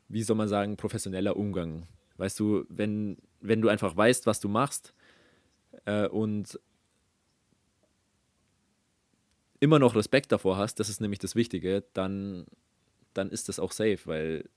[0.09, 1.87] wie soll man sagen, professioneller Umgang.
[2.17, 4.95] Weißt du, wenn, wenn du einfach weißt, was du machst
[5.85, 6.59] äh, und
[9.63, 12.47] immer noch Respekt davor hast, das ist nämlich das Wichtige, dann,
[13.15, 14.49] dann ist das auch safe, weil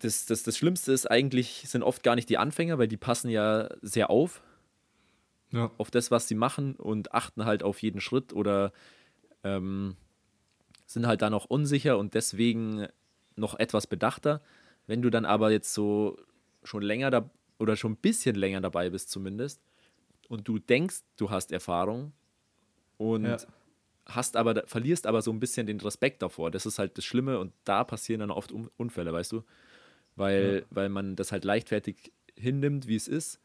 [0.00, 3.30] das, das, das Schlimmste ist eigentlich, sind oft gar nicht die Anfänger, weil die passen
[3.30, 4.42] ja sehr auf
[5.50, 5.70] Ja.
[5.78, 8.72] auf das, was sie machen und achten halt auf jeden Schritt oder
[9.44, 9.96] ähm,
[10.84, 12.86] sind halt da noch unsicher und deswegen
[13.34, 14.42] noch etwas bedachter.
[14.86, 16.18] Wenn du dann aber jetzt so
[16.64, 19.62] schon länger da oder schon ein bisschen länger dabei bist zumindest
[20.28, 22.12] und du denkst, du hast Erfahrung
[23.10, 23.36] und Ja.
[24.06, 26.50] hast aber verlierst aber so ein bisschen den Respekt davor.
[26.50, 29.42] Das ist halt das Schlimme und da passieren dann oft Un- Unfälle, weißt du?
[30.16, 30.66] Weil, Ja.
[30.76, 33.40] weil man das halt leichtfertig hinnimmt, wie es ist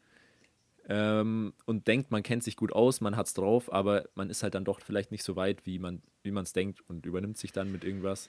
[0.88, 4.54] ähm, und denkt, man kennt sich gut aus, man hat's drauf, aber man ist halt
[4.54, 7.72] dann doch vielleicht nicht so weit, wie man wie es denkt und übernimmt sich dann
[7.72, 8.28] mit irgendwas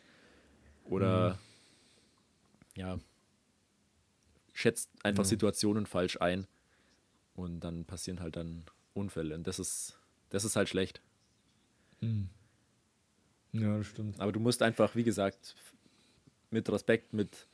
[0.86, 1.38] oder
[2.76, 2.98] ja
[4.54, 5.30] schätzt einfach Ja.
[5.30, 6.48] Situationen falsch ein
[7.36, 8.64] und dann passieren halt dann
[8.94, 9.98] Unfälle und das ist
[10.30, 11.02] das ist halt schlecht.
[12.02, 12.30] Hm.
[13.52, 14.20] Ja, das stimmt.
[14.20, 15.56] Aber du musst einfach, wie gesagt,
[16.52, 17.48] mit Respekt, mit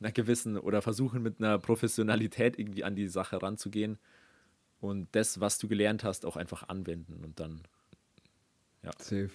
[0.00, 3.98] einer gewissen oder versuchen mit einer Professionalität irgendwie an die Sache ranzugehen
[4.80, 7.62] und das, was du gelernt hast, auch einfach anwenden und dann
[8.98, 9.30] Safe.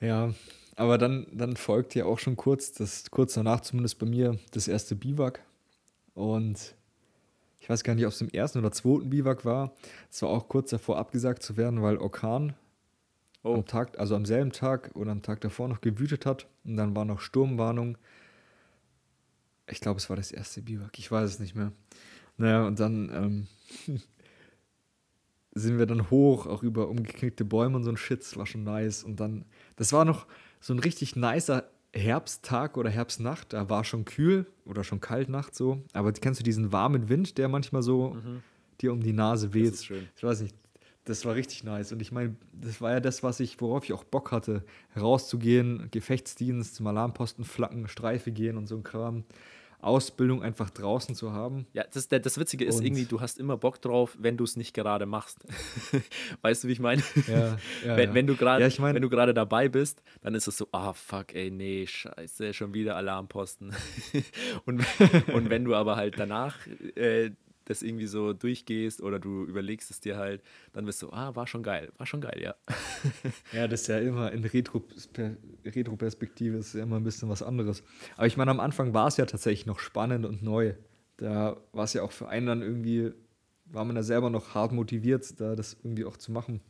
[0.00, 0.34] Ja,
[0.76, 4.68] aber dann, dann folgt ja auch schon kurz, das, kurz danach zumindest bei mir, das
[4.68, 5.42] erste Biwak.
[6.14, 6.74] Und
[7.60, 9.74] ich ich weiß gar nicht, ob es im ersten oder zweiten Biwak war.
[10.10, 12.54] Es war auch kurz davor abgesagt zu werden, weil Orkan
[13.46, 13.54] oh.
[13.54, 16.46] am Tag, also am selben Tag oder am Tag davor noch gewütet hat.
[16.64, 17.98] Und dann war noch Sturmwarnung.
[19.68, 21.72] Ich glaube, es war das erste Biwak, ich weiß es nicht mehr.
[22.36, 23.10] Naja, und dann
[23.88, 23.98] ähm,
[25.54, 28.20] sind wir dann hoch, auch über umgeknickte Bäume und so ein Shit.
[28.20, 29.02] Das war schon nice.
[29.02, 29.44] Und dann,
[29.76, 30.26] das war noch
[30.60, 33.52] so ein richtig nicer Herbsttag oder Herbstnacht.
[33.52, 35.82] Da war schon kühl oder schon kalt Nacht so.
[35.92, 38.42] Aber kennst du diesen warmen Wind, der manchmal so mhm.
[38.80, 39.68] dir um die Nase weht?
[39.68, 40.08] Das ist schön.
[40.14, 40.54] Ich weiß nicht.
[41.06, 41.92] Das war richtig nice.
[41.92, 44.64] Und ich meine, das war ja das, was ich, worauf ich auch Bock hatte,
[45.00, 49.24] rauszugehen, Gefechtsdienst, zum Alarmposten flacken, Streife gehen und so ein Kram.
[49.80, 51.66] Ausbildung einfach draußen zu haben.
[51.72, 54.74] Ja, das, das Witzige ist irgendwie, du hast immer Bock drauf, wenn du es nicht
[54.74, 55.46] gerade machst.
[56.42, 57.02] weißt du, wie ich meine?
[57.28, 58.14] Ja, ja, wenn, ja.
[58.14, 60.66] wenn du gerade ja, ich mein, wenn du gerade dabei bist, dann ist es so,
[60.72, 63.74] ah oh, fuck, ey, nee, scheiße, schon wieder Alarmposten.
[64.64, 64.84] und,
[65.32, 66.56] und wenn du aber halt danach
[66.96, 67.30] äh,
[67.66, 71.46] das irgendwie so durchgehst oder du überlegst es dir halt, dann bist du, ah, war
[71.46, 72.54] schon geil, war schon geil, ja.
[73.52, 77.82] ja, das ist ja immer in Retro-Perspektive ist ja immer ein bisschen was anderes.
[78.16, 80.74] Aber ich meine, am Anfang war es ja tatsächlich noch spannend und neu.
[81.16, 83.12] Da war es ja auch für einen dann irgendwie,
[83.66, 86.60] war man ja selber noch hart motiviert, da das irgendwie auch zu machen.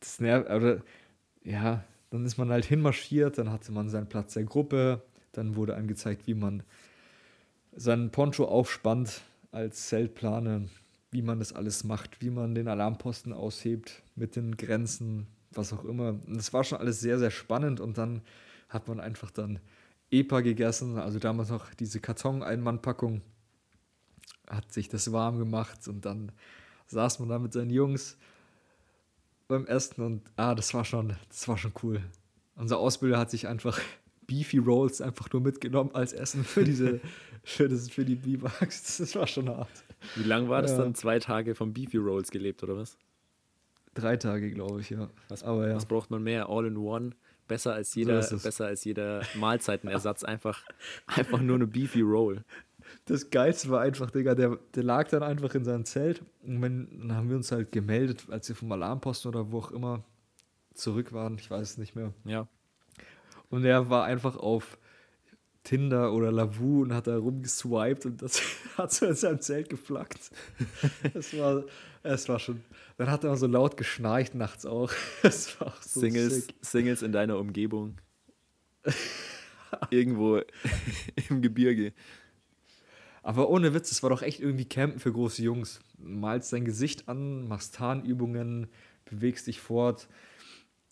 [0.00, 0.82] Das nervt, oder
[1.44, 5.76] ja, dann ist man halt hinmarschiert, dann hatte man seinen Platz der Gruppe, dann wurde
[5.76, 6.62] einem gezeigt, wie man
[7.76, 9.22] seinen Poncho aufspannt,
[9.54, 10.62] als Zeltplaner,
[11.10, 15.84] wie man das alles macht, wie man den Alarmposten aushebt mit den Grenzen, was auch
[15.84, 16.10] immer.
[16.26, 18.22] Und das war schon alles sehr, sehr spannend und dann
[18.68, 19.60] hat man einfach dann
[20.10, 23.22] EPA gegessen, also damals noch diese Karton-Einmannpackung,
[24.48, 26.32] hat sich das warm gemacht und dann
[26.88, 28.18] saß man da mit seinen Jungs
[29.48, 32.02] beim Essen und ah, das war schon, das war schon cool.
[32.56, 33.80] Unser Ausbilder hat sich einfach
[34.26, 37.00] Beefy Rolls einfach nur mitgenommen als Essen für diese,
[37.44, 38.98] für, das, für die B-Bugs.
[38.98, 39.84] Das war schon hart.
[40.16, 40.78] Wie lange war das ja.
[40.78, 40.94] dann?
[40.94, 42.98] Zwei Tage vom Beefy Rolls gelebt, oder was?
[43.94, 45.08] Drei Tage, glaube ich, ja.
[45.28, 45.76] Was, Aber ja.
[45.76, 46.48] was braucht man mehr?
[46.48, 47.10] All in one?
[47.46, 50.24] Besser als jeder, so besser als jeder Mahlzeitenersatz.
[50.24, 50.64] einfach,
[51.06, 52.42] einfach nur eine Beefy Roll.
[53.04, 56.22] Das Geilste war einfach, Digga, der, der lag dann einfach in seinem Zelt.
[56.42, 59.72] Und wenn, dann haben wir uns halt gemeldet, als wir vom Alarmposten oder wo auch
[59.72, 60.04] immer
[60.74, 61.36] zurück waren.
[61.38, 62.12] Ich weiß es nicht mehr.
[62.24, 62.48] Ja.
[63.54, 64.78] Und er war einfach auf
[65.62, 68.42] Tinder oder Lavu und hat da rumgeswiped und das
[68.76, 70.32] hat so in seinem Zelt geflackt.
[71.14, 71.62] Es war,
[72.02, 72.64] es war schon.
[72.96, 74.92] Dann hat er so laut geschnarcht nachts auch.
[75.22, 78.00] Es war auch so Singles, Singles in deiner Umgebung.
[79.88, 80.40] Irgendwo
[81.28, 81.92] im Gebirge.
[83.22, 85.78] Aber ohne Witz, es war doch echt irgendwie Campen für große Jungs.
[85.96, 88.66] Malst dein Gesicht an, machst Tarnübungen,
[89.04, 90.08] bewegst dich fort.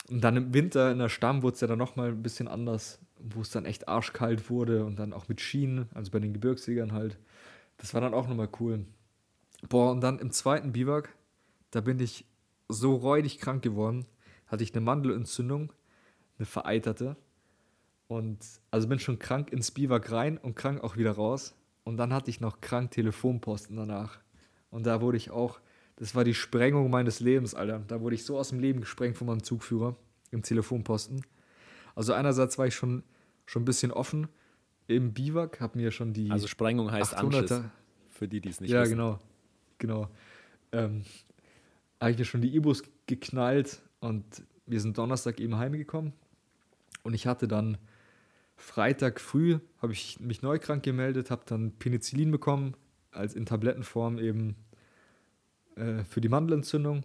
[0.08, 2.98] Und dann im Winter in der Stamm wurde es ja dann nochmal ein bisschen anders,
[3.18, 6.92] wo es dann echt arschkalt wurde und dann auch mit Schienen, also bei den Gebirgsjägern
[6.92, 7.18] halt.
[7.76, 8.84] Das war dann auch nochmal cool.
[9.68, 11.14] Boah, und dann im zweiten Biwak,
[11.70, 12.26] da bin ich
[12.68, 14.06] so räudig krank geworden,
[14.46, 15.72] hatte ich eine Mandelentzündung,
[16.38, 17.16] eine vereiterte.
[18.08, 21.54] Und also bin schon krank ins Biwak rein und krank auch wieder raus.
[21.84, 24.18] Und dann hatte ich noch krank Telefonposten danach.
[24.70, 25.60] Und da wurde ich auch
[25.96, 27.82] das war die Sprengung meines Lebens, Alter.
[27.86, 29.96] Da wurde ich so aus dem Leben gesprengt von meinem Zugführer
[30.30, 31.24] im Telefonposten.
[31.94, 33.02] Also einerseits war ich schon,
[33.46, 34.28] schon ein bisschen offen
[34.86, 37.62] im Biwak, habe mir schon die Also Sprengung heißt 800er, Anschiss,
[38.10, 38.92] für die, die es nicht ja, wissen.
[38.92, 39.18] Ja, genau.
[39.78, 40.08] Genau.
[40.72, 41.04] Ähm,
[42.00, 44.24] habe ich mir schon die Ibus geknallt und
[44.66, 46.12] wir sind Donnerstag eben heimgekommen.
[47.02, 47.78] Und ich hatte dann
[48.56, 52.74] Freitag früh, habe ich mich neu krank gemeldet, habe dann Penicillin bekommen,
[53.10, 54.56] als in Tablettenform eben
[55.76, 57.04] äh, für die Mandelentzündung.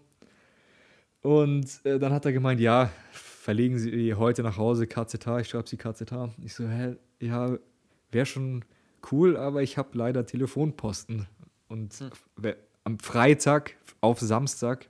[1.21, 5.39] Und äh, dann hat er gemeint, ja, verlegen Sie heute nach Hause KZH.
[5.39, 6.29] Ich schreibe Sie KZH.
[6.43, 7.57] Ich so, hä, ja,
[8.11, 8.63] wäre schon
[9.11, 11.27] cool, aber ich habe leider Telefonposten.
[11.67, 12.53] Und hm.
[12.83, 14.87] am Freitag auf Samstag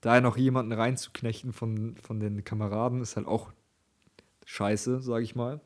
[0.00, 3.52] da noch jemanden reinzuknechten von, von den Kameraden ist halt auch
[4.46, 5.60] scheiße, sage ich mal.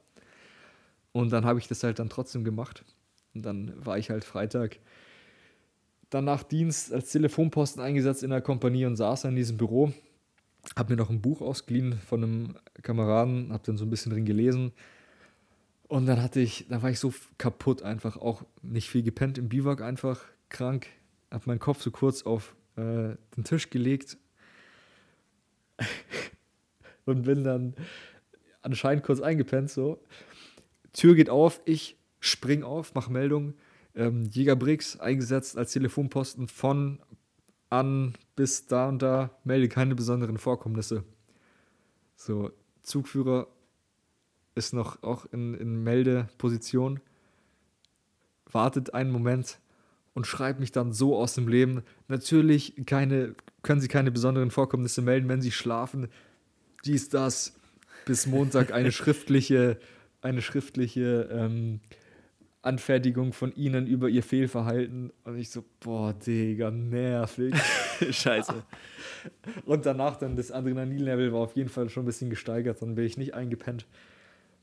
[1.12, 2.84] Und dann habe ich das halt dann trotzdem gemacht.
[3.34, 4.78] Und dann war ich halt Freitag
[6.14, 9.92] dann nach Dienst als Telefonposten eingesetzt in der Kompanie und saß in diesem Büro.
[10.76, 14.24] Hab mir noch ein Buch ausgeliehen von einem Kameraden, hab dann so ein bisschen drin
[14.24, 14.72] gelesen.
[15.88, 19.48] Und dann hatte ich, da war ich so kaputt einfach, auch nicht viel gepennt im
[19.48, 20.86] Biwak, einfach krank.
[21.32, 24.16] Hab meinen Kopf so kurz auf äh, den Tisch gelegt
[27.06, 27.74] und bin dann
[28.62, 30.00] anscheinend kurz eingepennt so.
[30.92, 33.54] Tür geht auf, ich spring auf, mach Meldung
[33.94, 37.00] ähm, Jägerbricks eingesetzt als Telefonposten von
[37.70, 41.04] an bis da und da, melde keine besonderen Vorkommnisse.
[42.16, 42.50] So,
[42.82, 43.48] Zugführer
[44.54, 47.00] ist noch auch in, in Meldeposition,
[48.50, 49.58] wartet einen Moment,
[50.14, 51.82] und schreibt mich dann so aus dem Leben.
[52.08, 56.08] Natürlich keine, können sie keine besonderen Vorkommnisse melden, wenn sie schlafen.
[56.84, 57.54] Dies, das.
[58.06, 59.78] Bis Montag eine schriftliche,
[60.22, 61.80] eine schriftliche ähm,
[62.64, 65.12] Anfertigung von ihnen über ihr Fehlverhalten.
[65.24, 67.54] Und ich so, boah, Digga, nervig.
[68.10, 68.62] Scheiße.
[69.64, 73.04] Und danach dann das Adrenalin-Level war auf jeden Fall schon ein bisschen gesteigert, dann bin
[73.04, 73.86] ich nicht eingepennt.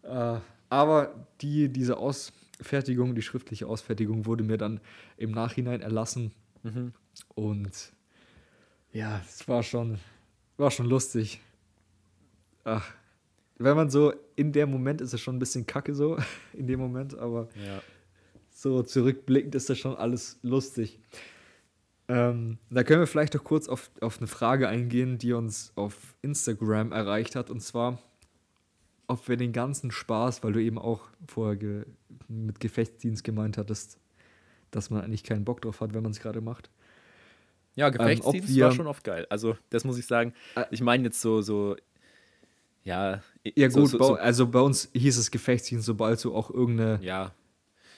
[0.04, 0.38] Äh,
[0.70, 4.80] aber die, diese Ausfertigung, die schriftliche Ausfertigung wurde mir dann
[5.18, 6.32] im Nachhinein erlassen.
[6.64, 6.94] Mhm.
[7.36, 7.94] Und
[8.94, 10.00] ja, es war schon,
[10.58, 11.42] war schon lustig.
[12.64, 12.94] Ach,
[13.64, 16.18] wenn man so, in dem Moment ist es schon ein bisschen kacke so,
[16.54, 17.82] in dem Moment, aber Ja.
[18.50, 21.00] so zurückblickend ist das schon alles lustig.
[22.08, 26.16] Ähm, da können wir vielleicht doch kurz auf, auf eine Frage eingehen, die uns auf
[26.22, 27.50] Instagram erreicht hat.
[27.50, 28.00] Und zwar,
[29.08, 31.86] ob wir den ganzen Spaß, weil du eben auch vorher ge
[32.28, 33.98] mit Gefechtsdienst gemeint hattest,
[34.72, 36.70] dass man eigentlich keinen Bock drauf hat, wenn man es gerade macht.
[37.76, 39.26] Ja, ob Gefechtsdienst wir- war schon oft geil.
[39.30, 40.34] Also, das muss ich sagen.
[40.56, 41.78] Äh, Ich meine jetzt so, so,
[42.84, 43.22] ja.
[43.44, 47.00] Ja so, gut, so, so, also bei uns hieß es Gefechtsdienst, sobald du auch irgendeine
[47.04, 47.32] ja,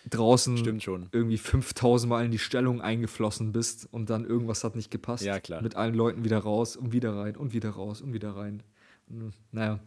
[0.10, 1.10] draußen stimmt schon.
[1.12, 5.24] irgendwie 5000 Mal in die Stellung eingeflossen bist und dann irgendwas hat nicht gepasst.
[5.24, 5.62] Ja, klar.
[5.62, 8.64] Mit allen Leuten wieder raus und wieder rein und wieder raus und wieder rein.
[9.10, 9.80] Und, Naja.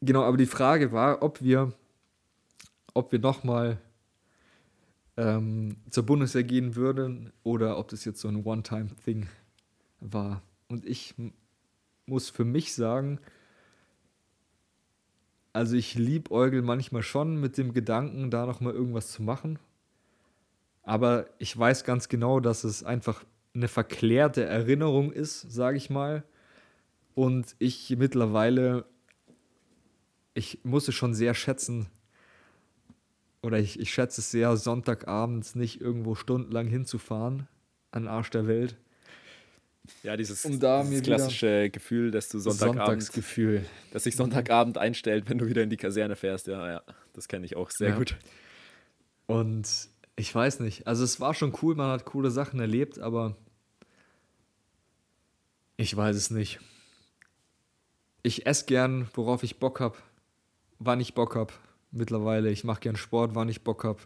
[0.00, 1.72] Genau, aber die Frage war, ob wir,
[2.92, 3.78] ob wir nochmal
[5.16, 9.28] ähm, zur Bundeswehr gehen würden oder ob das jetzt so ein One-Time-Thing
[10.00, 10.42] war.
[10.68, 11.14] Und ich
[12.06, 13.20] muss für mich sagen,
[15.52, 19.58] also ich liebäugel manchmal schon mit dem Gedanken, da noch mal irgendwas zu machen.
[20.82, 26.24] Aber ich weiß ganz genau, dass es einfach eine verklärte Erinnerung ist, sage ich mal.
[27.14, 28.86] Und ich mittlerweile,
[30.34, 31.88] ich muss es schon sehr schätzen,
[33.42, 37.48] oder ich, ich schätze es sehr, Sonntagabends nicht irgendwo stundenlang hinzufahren,
[37.90, 38.78] an Arsch der Welt.
[40.02, 43.66] Ja, dieses, Um da dieses klassische Gefühl, dass du Sonntagabend, Sonntagsgefühl.
[43.90, 46.46] dass sich Sonntagabend einstellt, wenn du wieder in die Kaserne fährst.
[46.46, 46.82] Ja, ja,
[47.14, 47.98] das kenne ich auch sehr Ja.
[47.98, 48.16] gut.
[49.26, 53.36] Und ich weiß nicht, also es war schon cool, man hat coole Sachen erlebt, aber
[55.76, 56.60] ich weiß es nicht.
[58.22, 59.96] Ich esse gern, worauf ich Bock habe,
[60.78, 61.52] wann ich Bock habe.
[61.90, 64.00] Mittlerweile, ich mache gern Sport, wann ich Bock habe.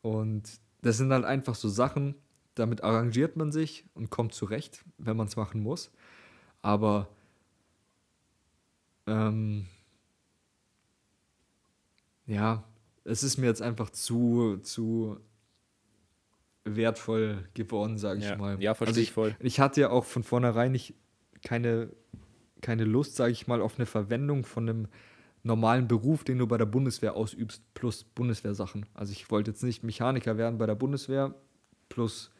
[0.00, 0.44] Und
[0.80, 2.14] das sind halt einfach so Sachen,
[2.54, 5.90] damit arrangiert man sich und kommt zurecht, wenn man es machen muss.
[6.60, 7.08] Aber
[9.06, 9.66] ähm,
[12.26, 12.64] ja,
[13.04, 15.18] es ist mir jetzt einfach zu, zu
[16.64, 18.62] wertvoll geworden, sage ich Ja, mal.
[18.62, 19.36] ja, verstehe also ich voll.
[19.40, 20.94] Ich hatte ja auch von vornherein nicht
[21.44, 21.90] keine,
[22.60, 24.88] keine Lust, sage ich mal, auf eine Verwendung von einem
[25.42, 28.86] normalen Beruf, den du bei der Bundeswehr ausübst, plus Bundeswehrsachen.
[28.94, 31.34] Also ich wollte jetzt nicht Mechaniker werden bei der Bundeswehr,
[31.88, 32.30] plus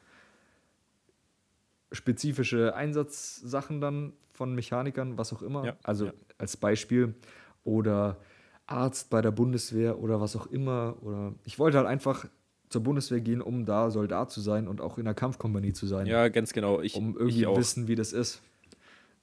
[1.92, 5.64] spezifische Einsatzsachen dann von Mechanikern, was auch immer.
[5.64, 6.12] Ja, also ja.
[6.38, 7.14] als Beispiel.
[7.64, 8.18] Oder
[8.66, 10.96] Arzt bei der Bundeswehr oder was auch immer.
[11.02, 12.26] Oder ich wollte halt einfach
[12.68, 16.06] zur Bundeswehr gehen, um da Soldat zu sein und auch in der Kampfkompanie zu sein
[16.06, 16.80] Ja, ganz genau.
[16.80, 18.40] Ich, um irgendwie ich wissen, wie das ist.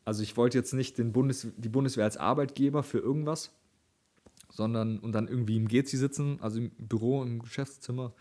[0.06, 3.52] Also ich wollte jetzt nicht den Bundes die Bundeswehr als Arbeitgeber für irgendwas,
[4.50, 8.14] sondern und dann irgendwie im GZ sitzen, also im Büro, im Geschäftszimmer.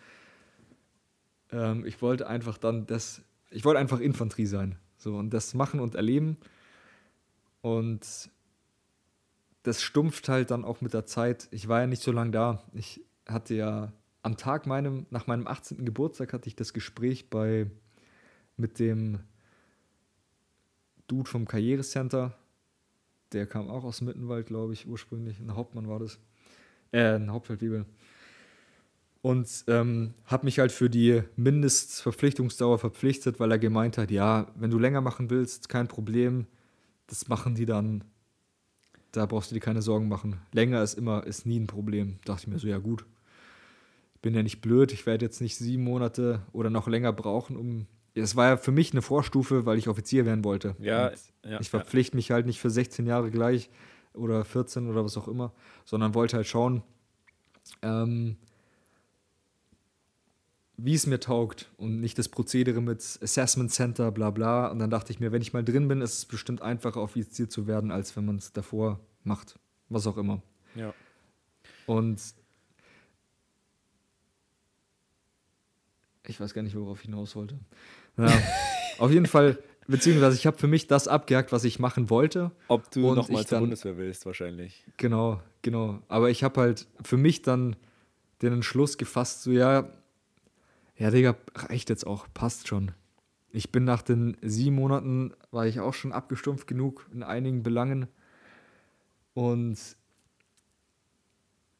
[1.50, 4.76] Ähm, ich wollte einfach dann das, ich wollte einfach Infanterie sein.
[4.96, 6.36] So und das machen und erleben.
[7.60, 8.30] Und
[9.62, 11.48] das stumpft halt dann auch mit der Zeit.
[11.50, 12.62] Ich war ja nicht so lange da.
[12.72, 15.84] Ich hatte ja am Tag meinem, nach meinem 18.
[15.84, 17.70] Geburtstag hatte ich das Gespräch bei
[18.56, 19.20] mit dem
[21.06, 22.36] Dude vom Karrierecenter.
[23.32, 25.38] Der kam auch aus Mittenwald, glaube ich, ursprünglich.
[25.38, 26.18] Ein Hauptmann war das.
[26.92, 27.84] Äh, ein Hauptfeldwebel.
[29.20, 34.70] Und ähm, habe mich halt für die Mindestverpflichtungsdauer verpflichtet, weil er gemeint hat, ja, wenn
[34.70, 36.46] du länger machen willst, kein Problem.
[37.08, 38.04] Das machen die dann.
[39.10, 40.36] Da brauchst du dir keine Sorgen machen.
[40.52, 42.18] Länger ist immer, ist nie ein Problem.
[42.24, 43.06] Dachte ich mir so, ja gut.
[44.22, 44.92] Bin ja nicht blöd.
[44.92, 47.86] Ich werde jetzt nicht sieben Monate oder noch länger brauchen, um.
[48.14, 50.74] Es war ja für mich eine Vorstufe, weil ich Offizier werden wollte.
[50.80, 51.62] Ja, ja, ich ja.
[51.62, 53.70] verpflichte mich halt nicht für 16 Jahre gleich
[54.12, 55.52] oder 14 oder was auch immer,
[55.84, 56.82] sondern wollte halt schauen,
[57.82, 58.36] ähm,
[60.80, 64.68] wie es mir taugt und nicht das Prozedere mit Assessment Center, bla bla.
[64.68, 67.48] Und dann dachte ich mir, wenn ich mal drin bin, ist es bestimmt einfacher, Offizier
[67.50, 69.58] zu werden, als wenn man es davor macht.
[69.88, 70.40] Was auch immer.
[70.76, 70.94] Ja.
[71.86, 72.20] Und
[76.28, 77.58] ich weiß gar nicht, worauf ich hinaus wollte.
[78.16, 78.30] Ja,
[78.98, 79.58] auf jeden Fall,
[79.88, 82.52] beziehungsweise ich habe für mich das abgehakt, was ich machen wollte.
[82.68, 84.84] Ob du nochmal zur dann- Bundeswehr willst, wahrscheinlich.
[84.96, 86.00] Genau, genau.
[86.06, 87.74] Aber ich habe halt für mich dann
[88.42, 89.88] den Entschluss gefasst, so ja,
[90.98, 92.90] Ja, Digga, reicht jetzt auch, passt schon.
[93.50, 98.08] Ich bin nach den sieben Monaten, war ich auch schon abgestumpft genug in einigen Belangen.
[99.32, 99.78] Und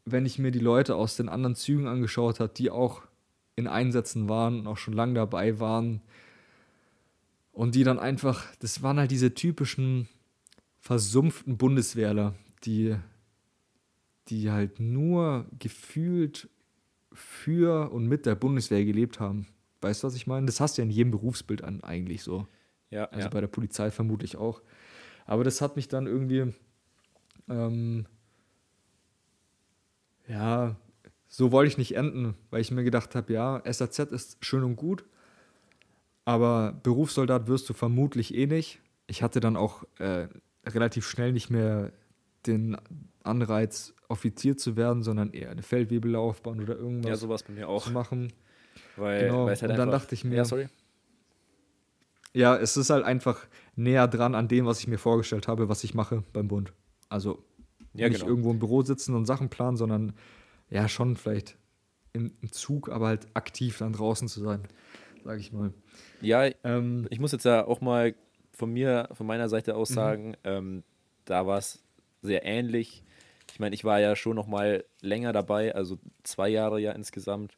[0.04, 3.02] wenn ich mir die Leute aus den anderen Zügen angeschaut habe, die auch
[3.56, 6.00] in Einsätzen waren und auch schon lange dabei waren,
[7.58, 10.08] und die dann einfach, das waren halt diese typischen
[10.78, 12.94] versumpften Bundeswehrler, die,
[14.28, 16.48] die halt nur gefühlt
[17.18, 19.46] für und mit der Bundeswehr gelebt haben.
[19.80, 20.46] Weißt du, was ich meine?
[20.46, 22.46] Das hast du ja in jedem Berufsbild an, eigentlich so.
[22.90, 23.28] Ja, Also ja.
[23.28, 24.62] bei der Polizei vermutlich auch.
[25.26, 26.54] Aber das hat mich dann irgendwie,
[27.48, 28.06] ähm,
[30.26, 30.76] ja,
[31.26, 34.76] so wollte ich nicht enden, weil ich mir gedacht habe, ja, SAZ ist schön und
[34.76, 35.04] gut,
[36.24, 38.80] aber Berufssoldat wirst du vermutlich eh nicht.
[39.06, 40.28] Ich hatte dann auch äh,
[40.66, 41.92] relativ schnell nicht mehr
[42.46, 42.76] den
[43.22, 47.84] Anreiz, Offizier zu werden, sondern eher eine Feldwebellaufbahn oder irgendwas ja, sowas bei mir auch.
[47.84, 48.32] zu machen.
[48.96, 50.68] Weil, Genau, weil halt und dann dachte ich mir- Ja, sorry.
[52.34, 55.82] Ja, es ist halt einfach näher dran an dem, was ich mir vorgestellt habe, was
[55.84, 56.72] ich mache beim Bund.
[57.08, 57.42] Also
[57.94, 58.30] Ja, nicht genau.
[58.30, 60.12] irgendwo im Büro sitzen und Sachen planen, sondern
[60.70, 61.56] ja schon vielleicht
[62.12, 64.62] im, im Zug, aber halt aktiv dann draußen zu sein,
[65.24, 65.72] sage ich mal.
[66.20, 68.14] Ja, Ähm, ich muss jetzt ja auch mal
[68.52, 69.76] von mir, von meiner Seite Mhm.
[69.78, 70.84] aus sagen, ähm,
[71.24, 71.82] da war es
[72.22, 73.02] sehr ähnlich.
[73.52, 77.56] Ich meine, ich war ja schon noch mal länger dabei, also zwei Jahre ja insgesamt.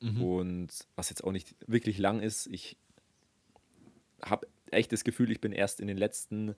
[0.00, 0.22] Mhm.
[0.22, 2.76] Und was jetzt auch nicht wirklich lang ist, ich
[4.22, 6.54] habe echt das Gefühl, ich bin erst in den letzten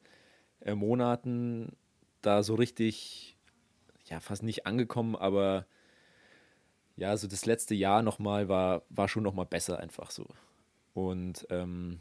[0.61, 1.76] äh, Monaten
[2.22, 3.37] da so richtig,
[4.07, 5.66] ja, fast nicht angekommen, aber
[6.97, 10.26] ja, so das letzte Jahr nochmal war, war schon nochmal besser einfach so.
[10.95, 12.01] Und ähm,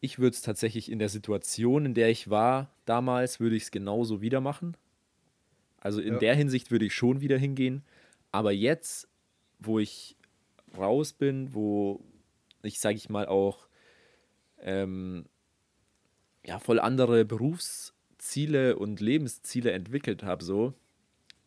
[0.00, 3.70] ich würde es tatsächlich in der Situation, in der ich war damals, würde ich es
[3.70, 4.76] genauso wieder machen.
[5.80, 6.18] Also in Ja.
[6.20, 7.82] der Hinsicht würde ich schon wieder hingehen.
[8.32, 9.08] Aber jetzt,
[9.58, 10.16] wo ich
[10.76, 12.00] raus bin, wo
[12.62, 13.68] ich, sage ich mal, auch
[14.60, 15.26] ähm,
[16.44, 20.74] ja, voll andere Berufsziele und Lebensziele entwickelt habe, so,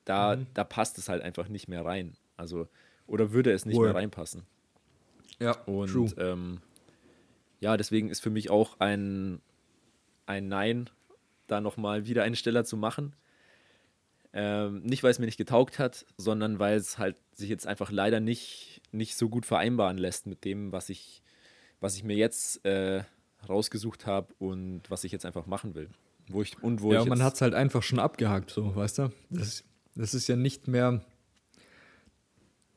[0.06, 0.48] da, Mhm.
[0.54, 2.14] da passt es halt einfach nicht mehr rein.
[2.38, 2.68] Also,
[3.08, 3.88] oder würde es nicht Wohl.
[3.88, 4.44] mehr reinpassen.
[5.40, 6.10] ja, Und true.
[6.18, 6.62] ähm,
[7.60, 9.42] ja, deswegen ist für mich auch ein,
[10.26, 10.90] ein Nein,
[11.48, 13.16] da nochmal wieder einen Steller zu machen.
[14.32, 17.92] Ähm, nicht, weil es mir nicht getaugt hat, sondern weil es halt sich jetzt einfach
[17.92, 21.24] leider nicht, nicht so gut vereinbaren lässt mit dem, was ich,
[21.80, 23.04] was ich mir jetzt äh,
[23.48, 25.90] rausgesucht habe und was ich jetzt einfach machen will.
[26.28, 29.00] Wo ich, und wo ja, ich man hat es halt einfach schon abgehakt, so, weißt
[29.00, 29.10] du?
[29.32, 29.64] Das,
[29.96, 31.04] das ist ja nicht mehr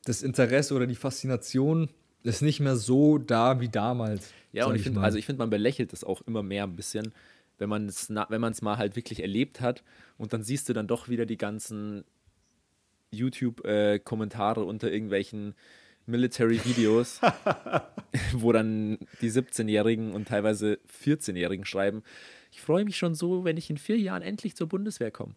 [0.05, 1.89] das Interesse oder die Faszination
[2.23, 4.31] ist nicht mehr so da wie damals.
[4.51, 7.13] Ja, und ich finde, also ich finde, man belächelt das auch immer mehr ein bisschen,
[7.57, 9.83] wenn man es wenn man es mal halt wirklich erlebt hat
[10.17, 12.03] und dann siehst du dann doch wieder die ganzen
[13.11, 15.55] YouTube-Kommentare unter irgendwelchen
[16.05, 17.21] Military-Videos,
[18.33, 22.03] wo dann die 17-Jährigen und teilweise 14-Jährigen schreiben,
[22.51, 25.35] ich freue mich schon so, wenn ich in vier Jahren endlich zur Bundeswehr komme.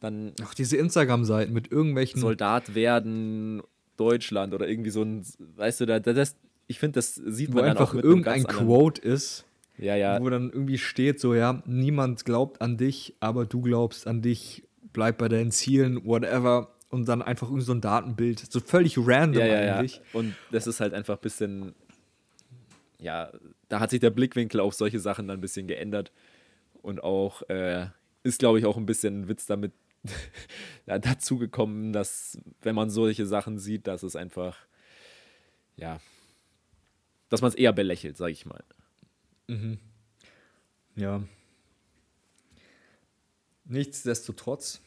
[0.00, 3.62] Dann Auch diese Instagram-Seiten mit irgendwelchen Soldat werden,
[4.00, 5.24] Deutschland oder irgendwie so ein,
[5.56, 6.36] weißt du, da, da- das,
[6.66, 9.44] ich finde, das sieht wo man dann einfach auch mit irgendein Quote ist,
[9.78, 14.06] Ja, ja, wo dann irgendwie steht so, ja, niemand glaubt an dich, aber du glaubst
[14.06, 16.74] an dich, bleib bei deinen Zielen, whatever.
[16.88, 19.76] Und dann einfach irgend so ein Datenbild, so völlig random ja, ja, ja.
[19.76, 20.00] eigentlich.
[20.12, 21.74] Und das ist halt einfach ein bisschen,
[22.98, 23.30] ja,
[23.68, 26.10] da hat sich der Blickwinkel auf solche Sachen dann ein bisschen geändert.
[26.82, 27.86] Und auch, äh,
[28.22, 29.78] ist glaube ich auch ein bisschen ein Witz damit ja,
[30.86, 34.56] dazu gekommen, dass, wenn man solche Sachen sieht, dass es einfach,
[35.76, 36.00] ja,
[37.28, 38.64] dass man es eher belächelt, sage ich mal.
[40.96, 41.22] Ja.
[43.64, 44.80] Nichtsdestotrotz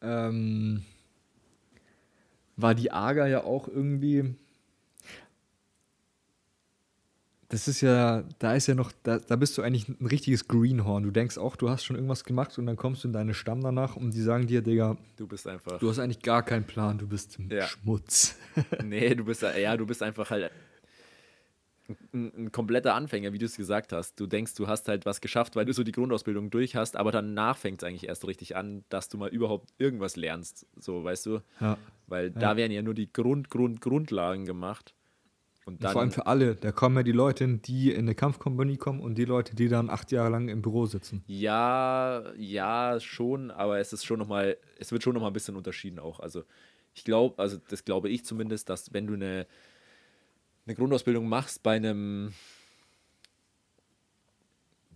[0.00, 0.84] ähm,
[2.56, 4.34] war die AGA ja auch irgendwie.
[7.52, 11.02] Das ist ja, da ist ja noch, da, da bist du eigentlich ein richtiges Greenhorn.
[11.02, 13.60] Du denkst auch, du hast schon irgendwas gemacht und dann kommst du in deine Stamm
[13.60, 16.96] danach und die sagen dir, Digga, Du bist einfach, du hast eigentlich gar keinen Plan,
[16.96, 17.66] du bist Ja.
[17.66, 18.36] Schmutz.
[18.82, 20.50] nee, du bist, ja, du bist einfach halt
[22.14, 24.18] ein, ein kompletter Anfänger, wie du es gesagt hast.
[24.18, 27.12] Du denkst, du hast halt was geschafft, weil du so die Grundausbildung durch hast, aber
[27.12, 30.66] danach fängt es eigentlich erst richtig an, dass du mal überhaupt irgendwas lernst.
[30.78, 31.40] So, weißt du?
[31.60, 31.76] Ja.
[32.06, 34.94] Weil da werden ja nur die Grund, Grund, Grundlagen gemacht.
[35.64, 36.56] Und Und vor allem für alle.
[36.56, 39.90] Da kommen ja die Leute, die in eine Kampfkompanie kommen und die Leute, die dann
[39.90, 41.22] acht Jahre lang im Büro sitzen.
[41.28, 46.00] ja, ja, schon, aber es ist schon nochmal, es wird schon nochmal ein bisschen unterschieden
[46.00, 46.18] auch.
[46.18, 46.42] Also
[46.94, 49.46] ich glaube, also das glaube ich zumindest, dass wenn du eine,
[50.66, 52.32] eine Grundausbildung machst bei einem,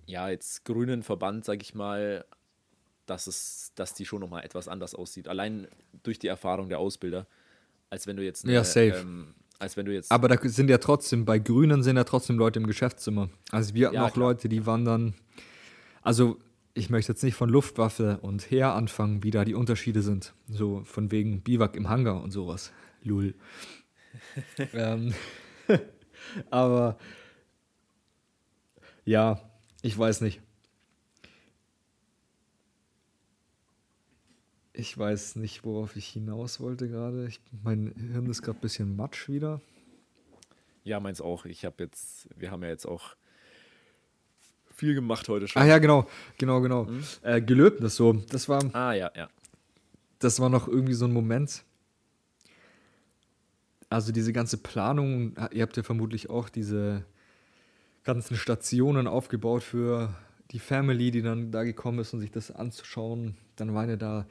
[0.06, 2.24] ja, jetzt grünen Verband, sag ich mal,
[3.06, 5.28] dass es, dass die schon nochmal etwas anders aussieht.
[5.28, 5.68] Allein
[6.02, 7.26] durch die Erfahrung der Ausbilder.
[7.88, 8.96] als wenn du jetzt Ja, safe.
[8.98, 12.38] ähm, als wenn du jetzt Aber da sind ja trotzdem, bei Grünen sind ja trotzdem
[12.38, 13.30] Leute im Geschäftszimmer.
[13.50, 14.28] Also wir hatten Ja, auch klar.
[14.28, 15.14] Leute, die waren dann,
[16.02, 16.38] also
[16.74, 20.34] ich möchte jetzt nicht von Luftwaffe und Heer anfangen, wie da die Unterschiede sind.
[20.48, 22.70] So von wegen Biwak im Hangar und sowas.
[23.02, 23.34] Lul.
[24.74, 25.14] ähm,
[26.50, 26.98] aber
[29.04, 29.40] ja,
[29.82, 30.40] ich weiß nicht.
[34.78, 37.26] Ich weiß nicht, worauf ich hinaus wollte gerade.
[37.28, 39.60] Ich- Mein Hirn ist gerade ein bisschen matsch wieder.
[40.84, 41.46] ja, meins auch.
[41.46, 43.16] Ich habe jetzt wir haben ja jetzt auch
[44.74, 45.62] viel gemacht heute schon.
[45.62, 46.06] Ah ja, genau,
[46.38, 46.86] genau, genau.
[47.22, 48.12] Äh, Gelöbnis so.
[48.30, 49.28] Das war, Ah, ja, ja.
[50.18, 51.64] das war noch irgendwie so ein Moment.
[53.88, 57.04] Also diese ganze Planung, ihr habt ja vermutlich auch diese
[58.04, 60.14] ganzen Stationen aufgebaut für
[60.50, 63.36] die Family, die dann da gekommen ist, um sich das anzuschauen.
[63.56, 64.26] Dann waren ja da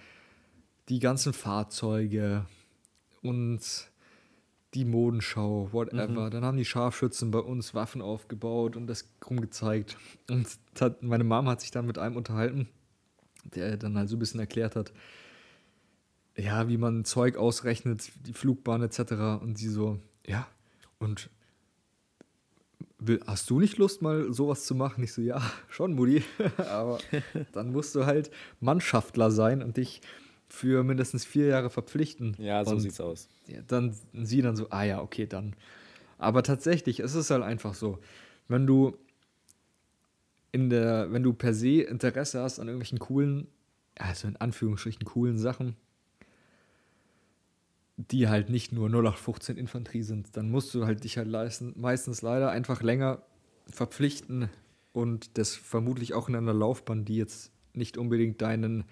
[0.89, 2.45] die ganzen Fahrzeuge
[3.21, 3.61] und
[4.73, 6.29] die Modenschau, whatever.
[6.29, 9.97] Dann haben die Scharfschützen bei uns Waffen aufgebaut und das rumgezeigt.
[10.29, 10.47] Und
[10.79, 12.67] hat, meine Mom hat sich dann mit einem unterhalten,
[13.43, 14.91] der dann halt so ein bisschen erklärt hat,
[16.37, 19.41] ja, wie man Zeug ausrechnet, die Flugbahn etc.
[19.41, 20.45] Und sie so, ja,
[20.99, 21.29] und
[22.99, 25.03] will, hast du nicht Lust, mal sowas zu machen?
[25.03, 26.23] Ich so, ja, schon, Mutti.
[26.57, 26.99] Aber
[27.53, 30.01] dann musst du halt Mannschaftler sein und dich
[30.47, 32.35] für mindestens vier Jahre verpflichten.
[32.39, 33.27] Ja, so und sieht's aus.
[33.67, 35.55] dann sie dann so, ah ja, okay, dann.
[36.17, 37.99] Aber tatsächlich, es ist halt einfach so,
[38.47, 38.97] wenn du
[40.51, 43.47] in der, wenn du per se Interesse hast an irgendwelchen coolen,
[43.97, 45.75] also in Anführungsstrichen coolen Sachen,
[47.97, 52.21] die halt nicht nur 0815 Infanterie sind, dann musst du halt dich halt leisten, meistens
[52.21, 53.21] leider einfach länger
[53.67, 54.49] verpflichten
[54.93, 58.85] und das vermutlich auch in einer Laufbahn, die jetzt nicht unbedingt deinen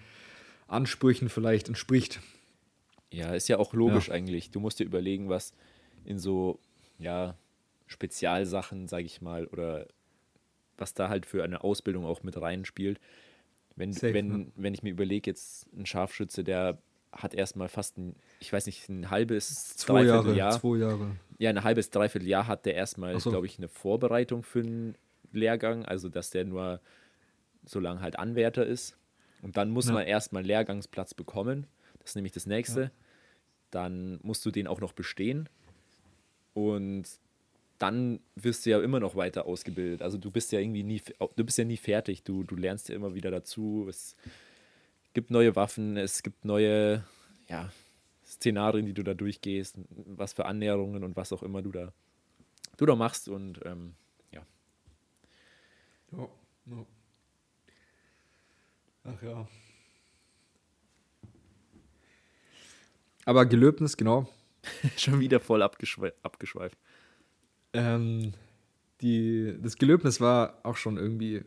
[0.66, 2.20] Ansprüchen vielleicht entspricht.
[3.10, 4.50] Ja, ist ja auch logisch eigentlich.
[4.50, 5.52] Du musst dir überlegen, was
[6.04, 6.58] in so,
[6.98, 7.36] ja,
[7.86, 9.86] Spezialsachen, sage ich mal, oder
[10.76, 12.98] was da halt für eine Ausbildung auch mit reinspielt.
[13.76, 14.46] Wenn, Safe, wenn, ne?
[14.56, 16.78] wenn ich mir überlege, jetzt ein Scharfschütze, der
[17.12, 20.60] hat erstmal fast ein, ich weiß nicht, ein halbes, Zwei Jahre, Dreivierteljahr.
[20.60, 21.16] zwei Jahre.
[21.38, 23.30] Ja, ein halbes, dreiviertel Jahr hat der erstmal, so.
[23.30, 24.96] glaube ich, eine Vorbereitung für einen
[25.32, 26.80] Lehrgang, also dass der nur
[27.64, 28.96] so lange halt Anwärter ist.
[29.44, 29.92] Und dann muss Ja.
[29.92, 31.66] man erstmal einen Lehrgangsplatz bekommen.
[32.00, 32.90] Das ist nämlich das nächste.
[33.70, 35.48] Dann musst du den auch noch bestehen.
[36.54, 37.04] Und
[37.78, 40.00] dann wirst du ja immer noch weiter ausgebildet.
[40.00, 41.02] Also du bist ja irgendwie nie,
[41.36, 42.22] du bist ja nie fertig.
[42.22, 43.86] Du, du lernst ja immer wieder dazu.
[43.88, 44.16] Es
[45.12, 47.04] gibt neue Waffen, es gibt neue,
[47.48, 47.70] ja,
[48.24, 49.76] Szenarien, die du da durchgehst,
[50.06, 51.92] was für Annäherungen und was auch immer du da,
[52.78, 53.28] du da machst.
[53.28, 53.94] Und ähm,
[54.32, 54.46] ja,
[56.12, 56.28] Ja,
[56.66, 56.86] ja.
[59.04, 59.46] Ach ja.
[63.26, 64.28] Aber Gelöbnis, genau.
[64.96, 66.78] schon wieder voll abgeschwe abgeschweift.
[67.72, 68.32] Ähm,
[69.00, 71.44] die, das Gelöbnis war auch schon irgendwie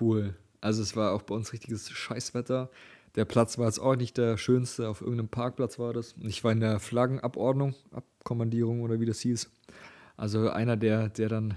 [0.00, 0.34] cool.
[0.60, 2.70] Also es war auch bei uns richtiges Scheißwetter.
[3.14, 6.12] Der Platz war jetzt auch nicht der schönste, auf irgendeinem Parkplatz war das.
[6.14, 9.50] Und ich war in der Flaggenabordnung, Abkommandierung oder wie das hieß.
[10.16, 11.56] Also einer, der, der dann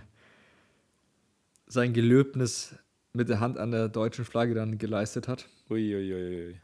[1.67, 2.75] sein Gelöbnis
[3.13, 5.47] mit der Hand an der deutschen Flagge dann geleistet hat.
[5.69, 6.55] Uiuiui.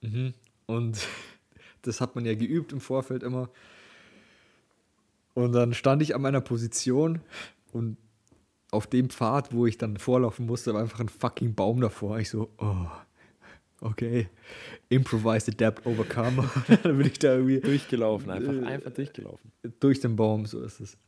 [0.00, 0.34] Mhm.
[0.66, 1.06] Und
[1.82, 3.50] das hat man ja geübt im Vorfeld immer.
[5.34, 7.20] Und dann stand ich an meiner Position
[7.72, 7.96] und
[8.70, 12.18] auf dem Pfad, wo ich dann vorlaufen musste, war einfach ein fucking Baum davor.
[12.18, 12.86] Ich so, oh,
[13.80, 14.28] okay.
[14.88, 16.50] Improvised, adapt, overcome.
[16.82, 19.52] dann bin ich da irgendwie Durchgelaufen, einfach, Äh, einfach durchgelaufen.
[19.80, 20.98] durch den Baum, so ist es.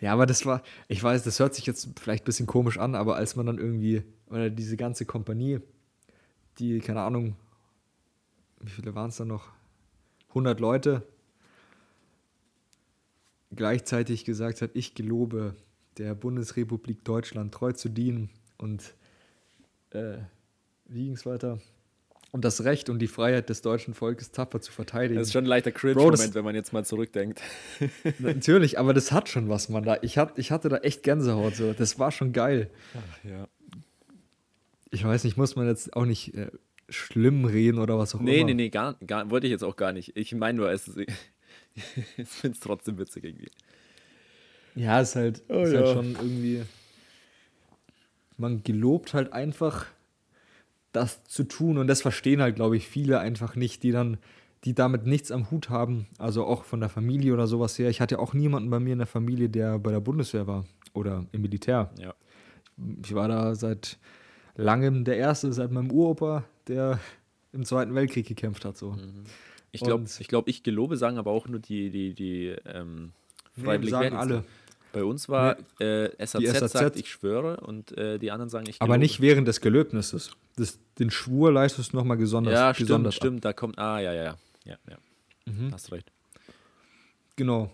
[0.00, 2.94] Ja, aber das war, ich weiß, das hört sich jetzt vielleicht ein bisschen komisch an,
[2.94, 5.60] aber als man dann irgendwie, oder diese ganze Kompanie,
[6.58, 7.36] die, keine Ahnung,
[8.60, 9.52] wie viele waren es dann noch?
[10.28, 11.02] 100 Leute,
[13.54, 15.54] gleichzeitig gesagt hat, ich gelobe
[15.96, 18.28] der Bundesrepublik Deutschland treu zu dienen
[18.58, 18.94] und
[19.90, 20.18] äh,
[20.86, 21.58] wie ging es weiter?
[22.36, 25.18] Und das Recht und die Freiheit des deutschen Volkes tapfer zu verteidigen.
[25.18, 27.40] Das ist schon ein leichter Cringe-Moment, wenn man jetzt mal zurückdenkt.
[28.18, 29.96] Natürlich, aber das hat schon was, man da.
[30.02, 31.72] Ich, hat, ich hatte da echt Gänsehaut so.
[31.72, 32.68] Das war schon geil.
[33.24, 33.48] Ja.
[34.90, 36.50] Ich weiß nicht, muss man jetzt auch nicht äh,
[36.90, 38.48] schlimm reden oder was auch Nee, immer.
[38.48, 40.14] nee, nee, gar, gar, wollte ich jetzt auch gar nicht.
[40.14, 40.98] Ich meine nur, es ist,
[42.18, 43.48] ich finde es trotzdem witzig irgendwie.
[44.74, 45.78] Ja, ist halt, Oh, ist ja.
[45.80, 46.64] halt schon irgendwie.
[48.36, 49.86] Man gelobt halt einfach,
[50.96, 51.78] das zu tun.
[51.78, 54.18] Und das verstehen halt, glaube ich, viele einfach nicht, die dann,
[54.64, 56.06] die damit nichts am Hut haben.
[56.18, 57.88] Also auch von der Familie oder sowas her.
[57.90, 61.24] Ich hatte auch niemanden bei mir in der Familie, der bei der Bundeswehr war oder
[61.32, 61.90] im Militär.
[61.98, 62.14] Ja.
[63.04, 63.98] Ich war da seit
[64.56, 66.98] langem der Erste, seit meinem Uropa, der
[67.52, 68.76] im Zweiten Weltkrieg gekämpft hat.
[68.76, 68.92] So.
[68.92, 69.24] Mhm.
[69.72, 73.12] Ich glaube, ich, glaub, ich gelobe sagen aber auch nur die, die, die ähm,
[73.56, 74.44] Nee, sagen alle.
[74.96, 76.72] Bei uns war äh, SAZ, Die SAZ.
[76.72, 79.00] sagt, ich schwöre, und äh, die anderen sagen, ich Aber gelobe.
[79.00, 80.30] nicht während des Gelöbnisses.
[80.56, 82.54] Das, den Schwur leistest du nochmal gesonders.
[82.54, 84.96] Ja, stimmt, gesondert stimmt, da kommt, ah, ja, ja, ja, ja, ja.
[85.52, 85.70] Mhm.
[85.70, 86.10] hast recht.
[87.36, 87.70] Genau.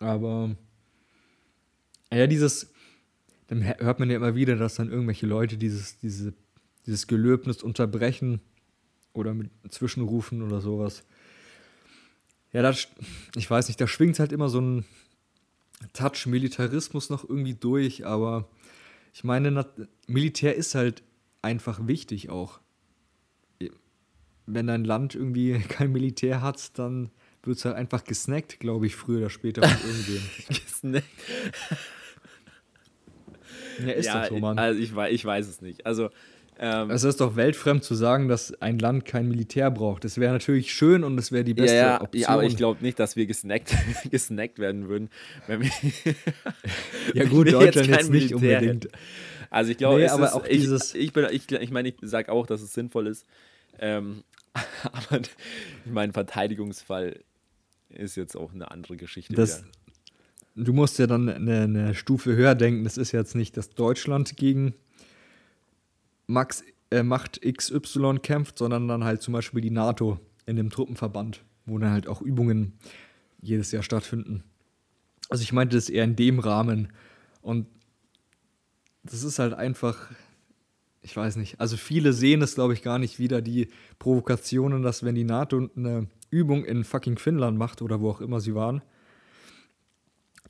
[0.00, 0.56] Aber
[2.12, 2.72] ja, dieses,
[3.46, 6.34] dann hört man ja immer wieder, dass dann irgendwelche Leute dieses, diese,
[6.86, 8.40] dieses Gelöbnis unterbrechen
[9.12, 11.04] oder mit Zwischenrufen oder sowas.
[12.52, 12.88] Ja, das,
[13.36, 14.84] ich weiß nicht, da schwingt halt immer so ein
[15.92, 18.48] Touch Militarismus noch irgendwie durch, aber
[19.12, 19.66] ich meine,
[20.06, 21.02] Militär ist halt
[21.42, 22.60] einfach wichtig auch.
[24.46, 27.10] Wenn dein Land irgendwie kein Militär hat, dann
[27.42, 31.02] wird es halt einfach gesnackt, glaube ich, früher oder später von irgendwem.
[33.86, 34.58] Ja, ist ja, doch so, Mann.
[34.58, 35.86] also ich, ich weiß es nicht.
[35.86, 36.10] Also,
[36.58, 40.04] ähm, Es ist doch weltfremd zu sagen, dass ein Land kein Militär braucht.
[40.04, 42.20] Das wäre natürlich schön und das wäre die ja, beste ja, Option.
[42.22, 43.74] ja, aber ich glaube nicht, dass wir gesnackt,
[44.10, 45.08] gesnackt werden würden,
[45.46, 45.70] wenn wir.
[47.14, 48.84] ja gut, wir Deutschland kein jetzt nicht Militär unbedingt.
[48.84, 48.96] hätten.
[49.50, 51.96] Also ich glaube, Nee, aber ist, auch ich, dieses- ich, bin, ich, ich meine, ich
[52.00, 53.26] sage auch, dass es sinnvoll ist.
[53.78, 54.22] Ähm,
[54.92, 57.20] aber ich meine, Verteidigungsfall
[57.90, 59.34] ist jetzt auch eine andere Geschichte.
[59.34, 59.62] Das,
[60.54, 62.84] du musst ja dann eine, eine Stufe höher denken.
[62.84, 64.74] Das ist jetzt nicht, dass Deutschland gegen
[66.26, 71.44] Max, äh, Macht XY kämpft, sondern dann halt zum Beispiel die NATO in dem Truppenverband,
[71.66, 72.74] wo dann halt auch Übungen
[73.40, 74.44] jedes Jahr stattfinden.
[75.28, 76.92] Also ich meinte das eher in dem Rahmen.
[77.40, 77.66] Und
[79.02, 80.10] das ist halt einfach,
[81.00, 83.68] ich weiß nicht, also viele sehen es, glaube ich, gar nicht wieder, die
[83.98, 88.40] Provokationen, dass wenn die NATO eine Übung in fucking Finnland macht oder wo auch immer
[88.40, 88.82] sie waren,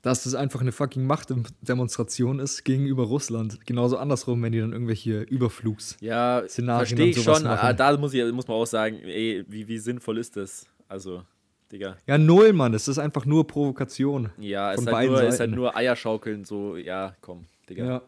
[0.03, 3.65] dass das einfach eine fucking Machtdemonstration ist gegenüber Russland.
[3.65, 5.97] Genauso andersrum, wenn die dann irgendwelche Überflugs.
[6.01, 7.41] Ja, verstehe ich schon.
[7.43, 7.47] machen.
[7.47, 10.67] aber Da muss, ich, muss man auch sagen, ey, wie, wie sinnvoll ist das?
[10.89, 11.23] Also,
[11.71, 11.95] Digga.
[12.05, 14.29] Ja, null, Mann, es ist einfach nur Provokation.
[14.37, 17.85] Ja, es Von ist halt, beiden nur, ist halt nur Eierschaukeln, so, ja, komm, Digga.
[17.85, 18.01] Ja.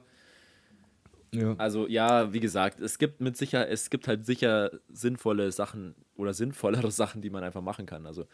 [1.32, 1.56] Ja.
[1.58, 6.34] Also ja, wie gesagt, es gibt mit sicher, es gibt halt sicher sinnvolle Sachen oder
[6.34, 8.06] sinnvollere Sachen, die man einfach machen kann.
[8.06, 8.26] Also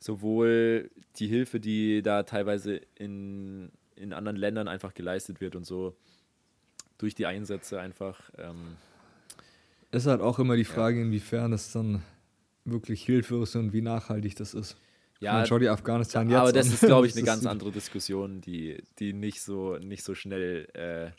[0.00, 5.96] sowohl die Hilfe, die da teilweise in, in anderen Ländern einfach geleistet wird und so
[6.98, 8.30] durch die Einsätze einfach.
[8.38, 8.76] Ähm,
[9.90, 12.02] Ist halt auch immer die Frage, inwiefern es dann
[12.64, 14.76] wirklich Hilfe ist und wie nachhaltig das ist.
[15.20, 16.72] ja, Man schau dir Afghanistan jetzt aber das an.
[16.74, 20.68] ist, glaube ich, eine Das ganz andere Diskussion, die, die nicht so, nicht so schnell,
[20.74, 21.10] äh,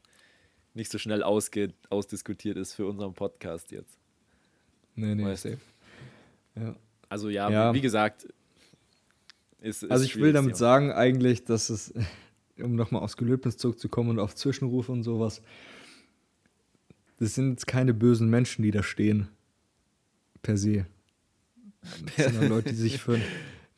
[0.74, 3.98] nicht so schnell ausge, ausdiskutiert ist für unseren Podcast jetzt.
[4.96, 5.58] Nee, nee, Weißt safe.
[6.56, 6.76] Ja.
[7.10, 7.74] Also ja, Ja.
[7.74, 8.28] wie gesagt,
[9.62, 10.58] ist, ist Also ich will damit Thema.
[10.58, 11.94] sagen eigentlich, dass es,
[12.62, 15.42] um nochmal aufs Gelöbnis zurückzukommen und auf Zwischenrufe und sowas,
[17.18, 19.28] das sind jetzt keine bösen Menschen, die da stehen.
[20.42, 20.86] Per se.
[22.16, 23.20] Das sind ja Leute, die sich für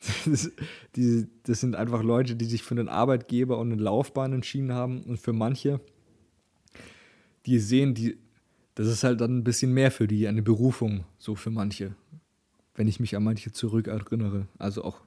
[0.26, 0.50] das,
[0.96, 5.02] die, das sind einfach Leute, die sich für einen Arbeitgeber und eine Laufbahn entschieden haben.
[5.02, 5.80] Und für manche,
[7.46, 8.18] die sehen, die,
[8.74, 11.94] das ist halt dann ein bisschen mehr für die, eine Berufung, so für manche.
[12.74, 14.46] Wenn ich mich an manche zurückerinnere.
[14.58, 15.00] Also auch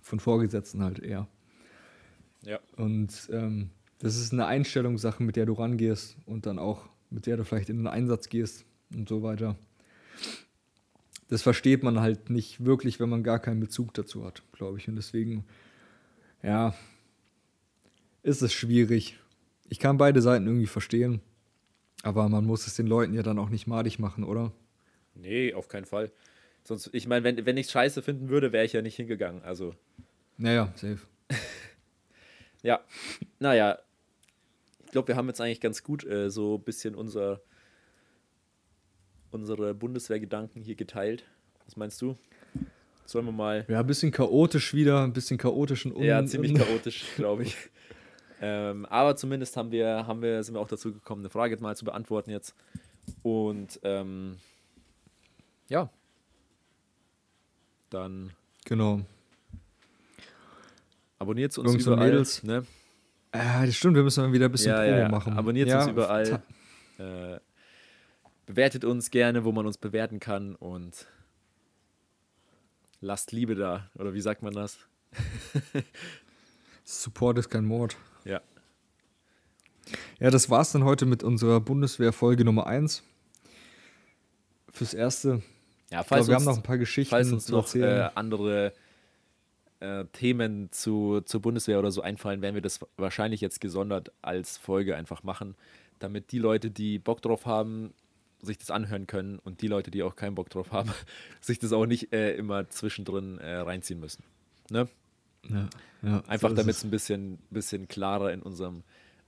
[0.00, 1.28] von Vorgesetzten halt eher.
[2.42, 2.58] Ja.
[2.76, 7.36] Und ähm, das ist eine Einstellungssache, mit der du rangehst und dann auch, mit der
[7.36, 9.56] du vielleicht in den Einsatz gehst und so weiter.
[11.28, 14.88] Das versteht man halt nicht wirklich, wenn man gar keinen Bezug dazu hat, glaube ich.
[14.88, 15.44] Und deswegen,
[16.42, 16.74] ja,
[18.22, 19.18] ist es schwierig.
[19.68, 21.20] Ich kann beide Seiten irgendwie verstehen,
[22.02, 24.52] aber man muss es den Leuten ja dann auch nicht madig machen, oder?
[25.14, 26.10] Nee, auf keinen Fall.
[26.64, 29.42] Sonst, ich meine, wenn, wenn ich scheiße finden würde, wäre ich ja nicht hingegangen.
[29.42, 29.74] Also,
[30.36, 31.00] Naja, safe.
[32.62, 32.80] ja.
[33.38, 33.78] Naja,
[34.84, 37.40] ich glaube, wir haben jetzt eigentlich ganz gut äh, so ein bisschen unser,
[39.30, 41.24] unsere Bundeswehrgedanken hier geteilt.
[41.64, 42.16] Was meinst du?
[43.06, 43.64] Sollen wir mal.
[43.68, 47.56] Ja, ein bisschen chaotisch wieder, ein bisschen chaotisch und un Ja, ziemlich chaotisch, glaube ich.
[48.40, 51.76] ähm, aber zumindest haben wir, haben wir, sind wir auch dazu gekommen, eine Frage mal
[51.76, 52.54] zu beantworten jetzt.
[53.22, 54.38] Und ähm,
[55.68, 55.90] ja.
[57.90, 58.32] Dann
[58.64, 59.00] Genau.
[61.18, 62.08] abonniert uns Jungs überall.
[62.10, 62.42] Mädels.
[62.42, 62.64] Ne?
[63.34, 65.08] Ja, das stimmt, wir müssen mal wieder ein bisschen Ja, Promo ja, ja.
[65.08, 65.32] machen.
[65.34, 66.42] Abonniert uns überall.
[66.98, 67.38] Äh,
[68.46, 71.06] bewertet uns gerne, wo man uns bewerten kann und
[73.00, 73.88] lasst Liebe da.
[73.94, 74.78] Oder wie sagt man das?
[76.84, 77.96] Support ist kein Mord.
[78.24, 78.40] Ja.
[80.18, 83.02] Ja, das war's dann heute mit unserer Bundeswehr-Folge Nummer 1.
[84.72, 85.42] Fürs Erste.
[85.92, 88.08] Ja, Ich glaube, falls wir uns, haben noch ein paar Geschichten falls uns noch äh,
[88.14, 88.72] andere
[89.80, 94.58] äh, Themen zu, zur Bundeswehr oder so einfallen, werden wir das wahrscheinlich jetzt gesondert als
[94.58, 95.56] Folge einfach machen,
[95.98, 97.92] damit die Leute, die Bock drauf haben,
[98.42, 100.92] sich das anhören können und die Leute, die auch keinen Bock drauf haben,
[101.40, 104.22] sich das auch nicht äh, immer zwischendrin äh, reinziehen müssen.
[104.70, 104.88] Ne?
[105.48, 105.68] Ja,
[106.02, 106.78] ja, Einfach so damit es.
[106.78, 108.82] es ein bisschen, bisschen klarer in unserem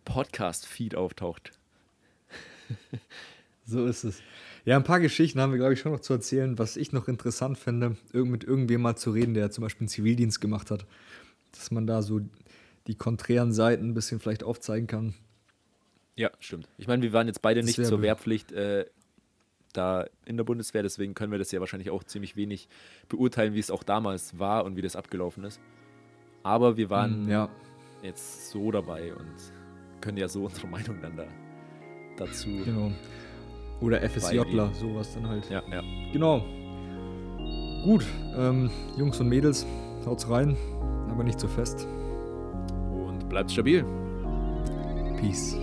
[0.04, 1.52] Podcast-Feed auftaucht.
[3.64, 4.20] So ist es.
[4.64, 6.58] Ja, ein paar Geschichten haben wir, glaube ich, schon noch zu erzählen.
[6.58, 9.88] Was ich noch interessant finde, irgend mit irgendwem mal zu reden, der zum Beispiel einen
[9.88, 10.86] Zivildienst gemacht hat.
[11.52, 12.20] Dass man da so
[12.86, 15.14] die konträren Seiten ein bisschen vielleicht aufzeigen kann.
[16.16, 16.68] Ja, stimmt.
[16.78, 18.86] Ich meine, wir waren jetzt beide Das nicht zur Wehrpflicht äh,
[19.72, 22.68] da in der Bundeswehr, deswegen können wir das ja wahrscheinlich auch ziemlich wenig
[23.08, 25.60] beurteilen, wie es auch damals war und wie das abgelaufen ist.
[26.42, 27.48] Aber wir waren Mm, ja,
[28.02, 29.34] jetzt so dabei und
[30.00, 31.26] können ja so unsere Meinung dann da
[32.16, 32.48] dazu.
[32.64, 32.92] genau.
[33.82, 35.50] Oder FSJler, sowas dann halt.
[35.50, 35.82] Ja, ja.
[36.12, 36.42] Genau.
[37.84, 38.06] Gut,
[38.38, 39.66] ähm, Jungs und Mädels,
[40.06, 40.56] haut's rein,
[41.10, 41.88] aber nicht zu fest.
[42.92, 43.84] Und bleibt stabil.
[45.20, 45.56] Peace.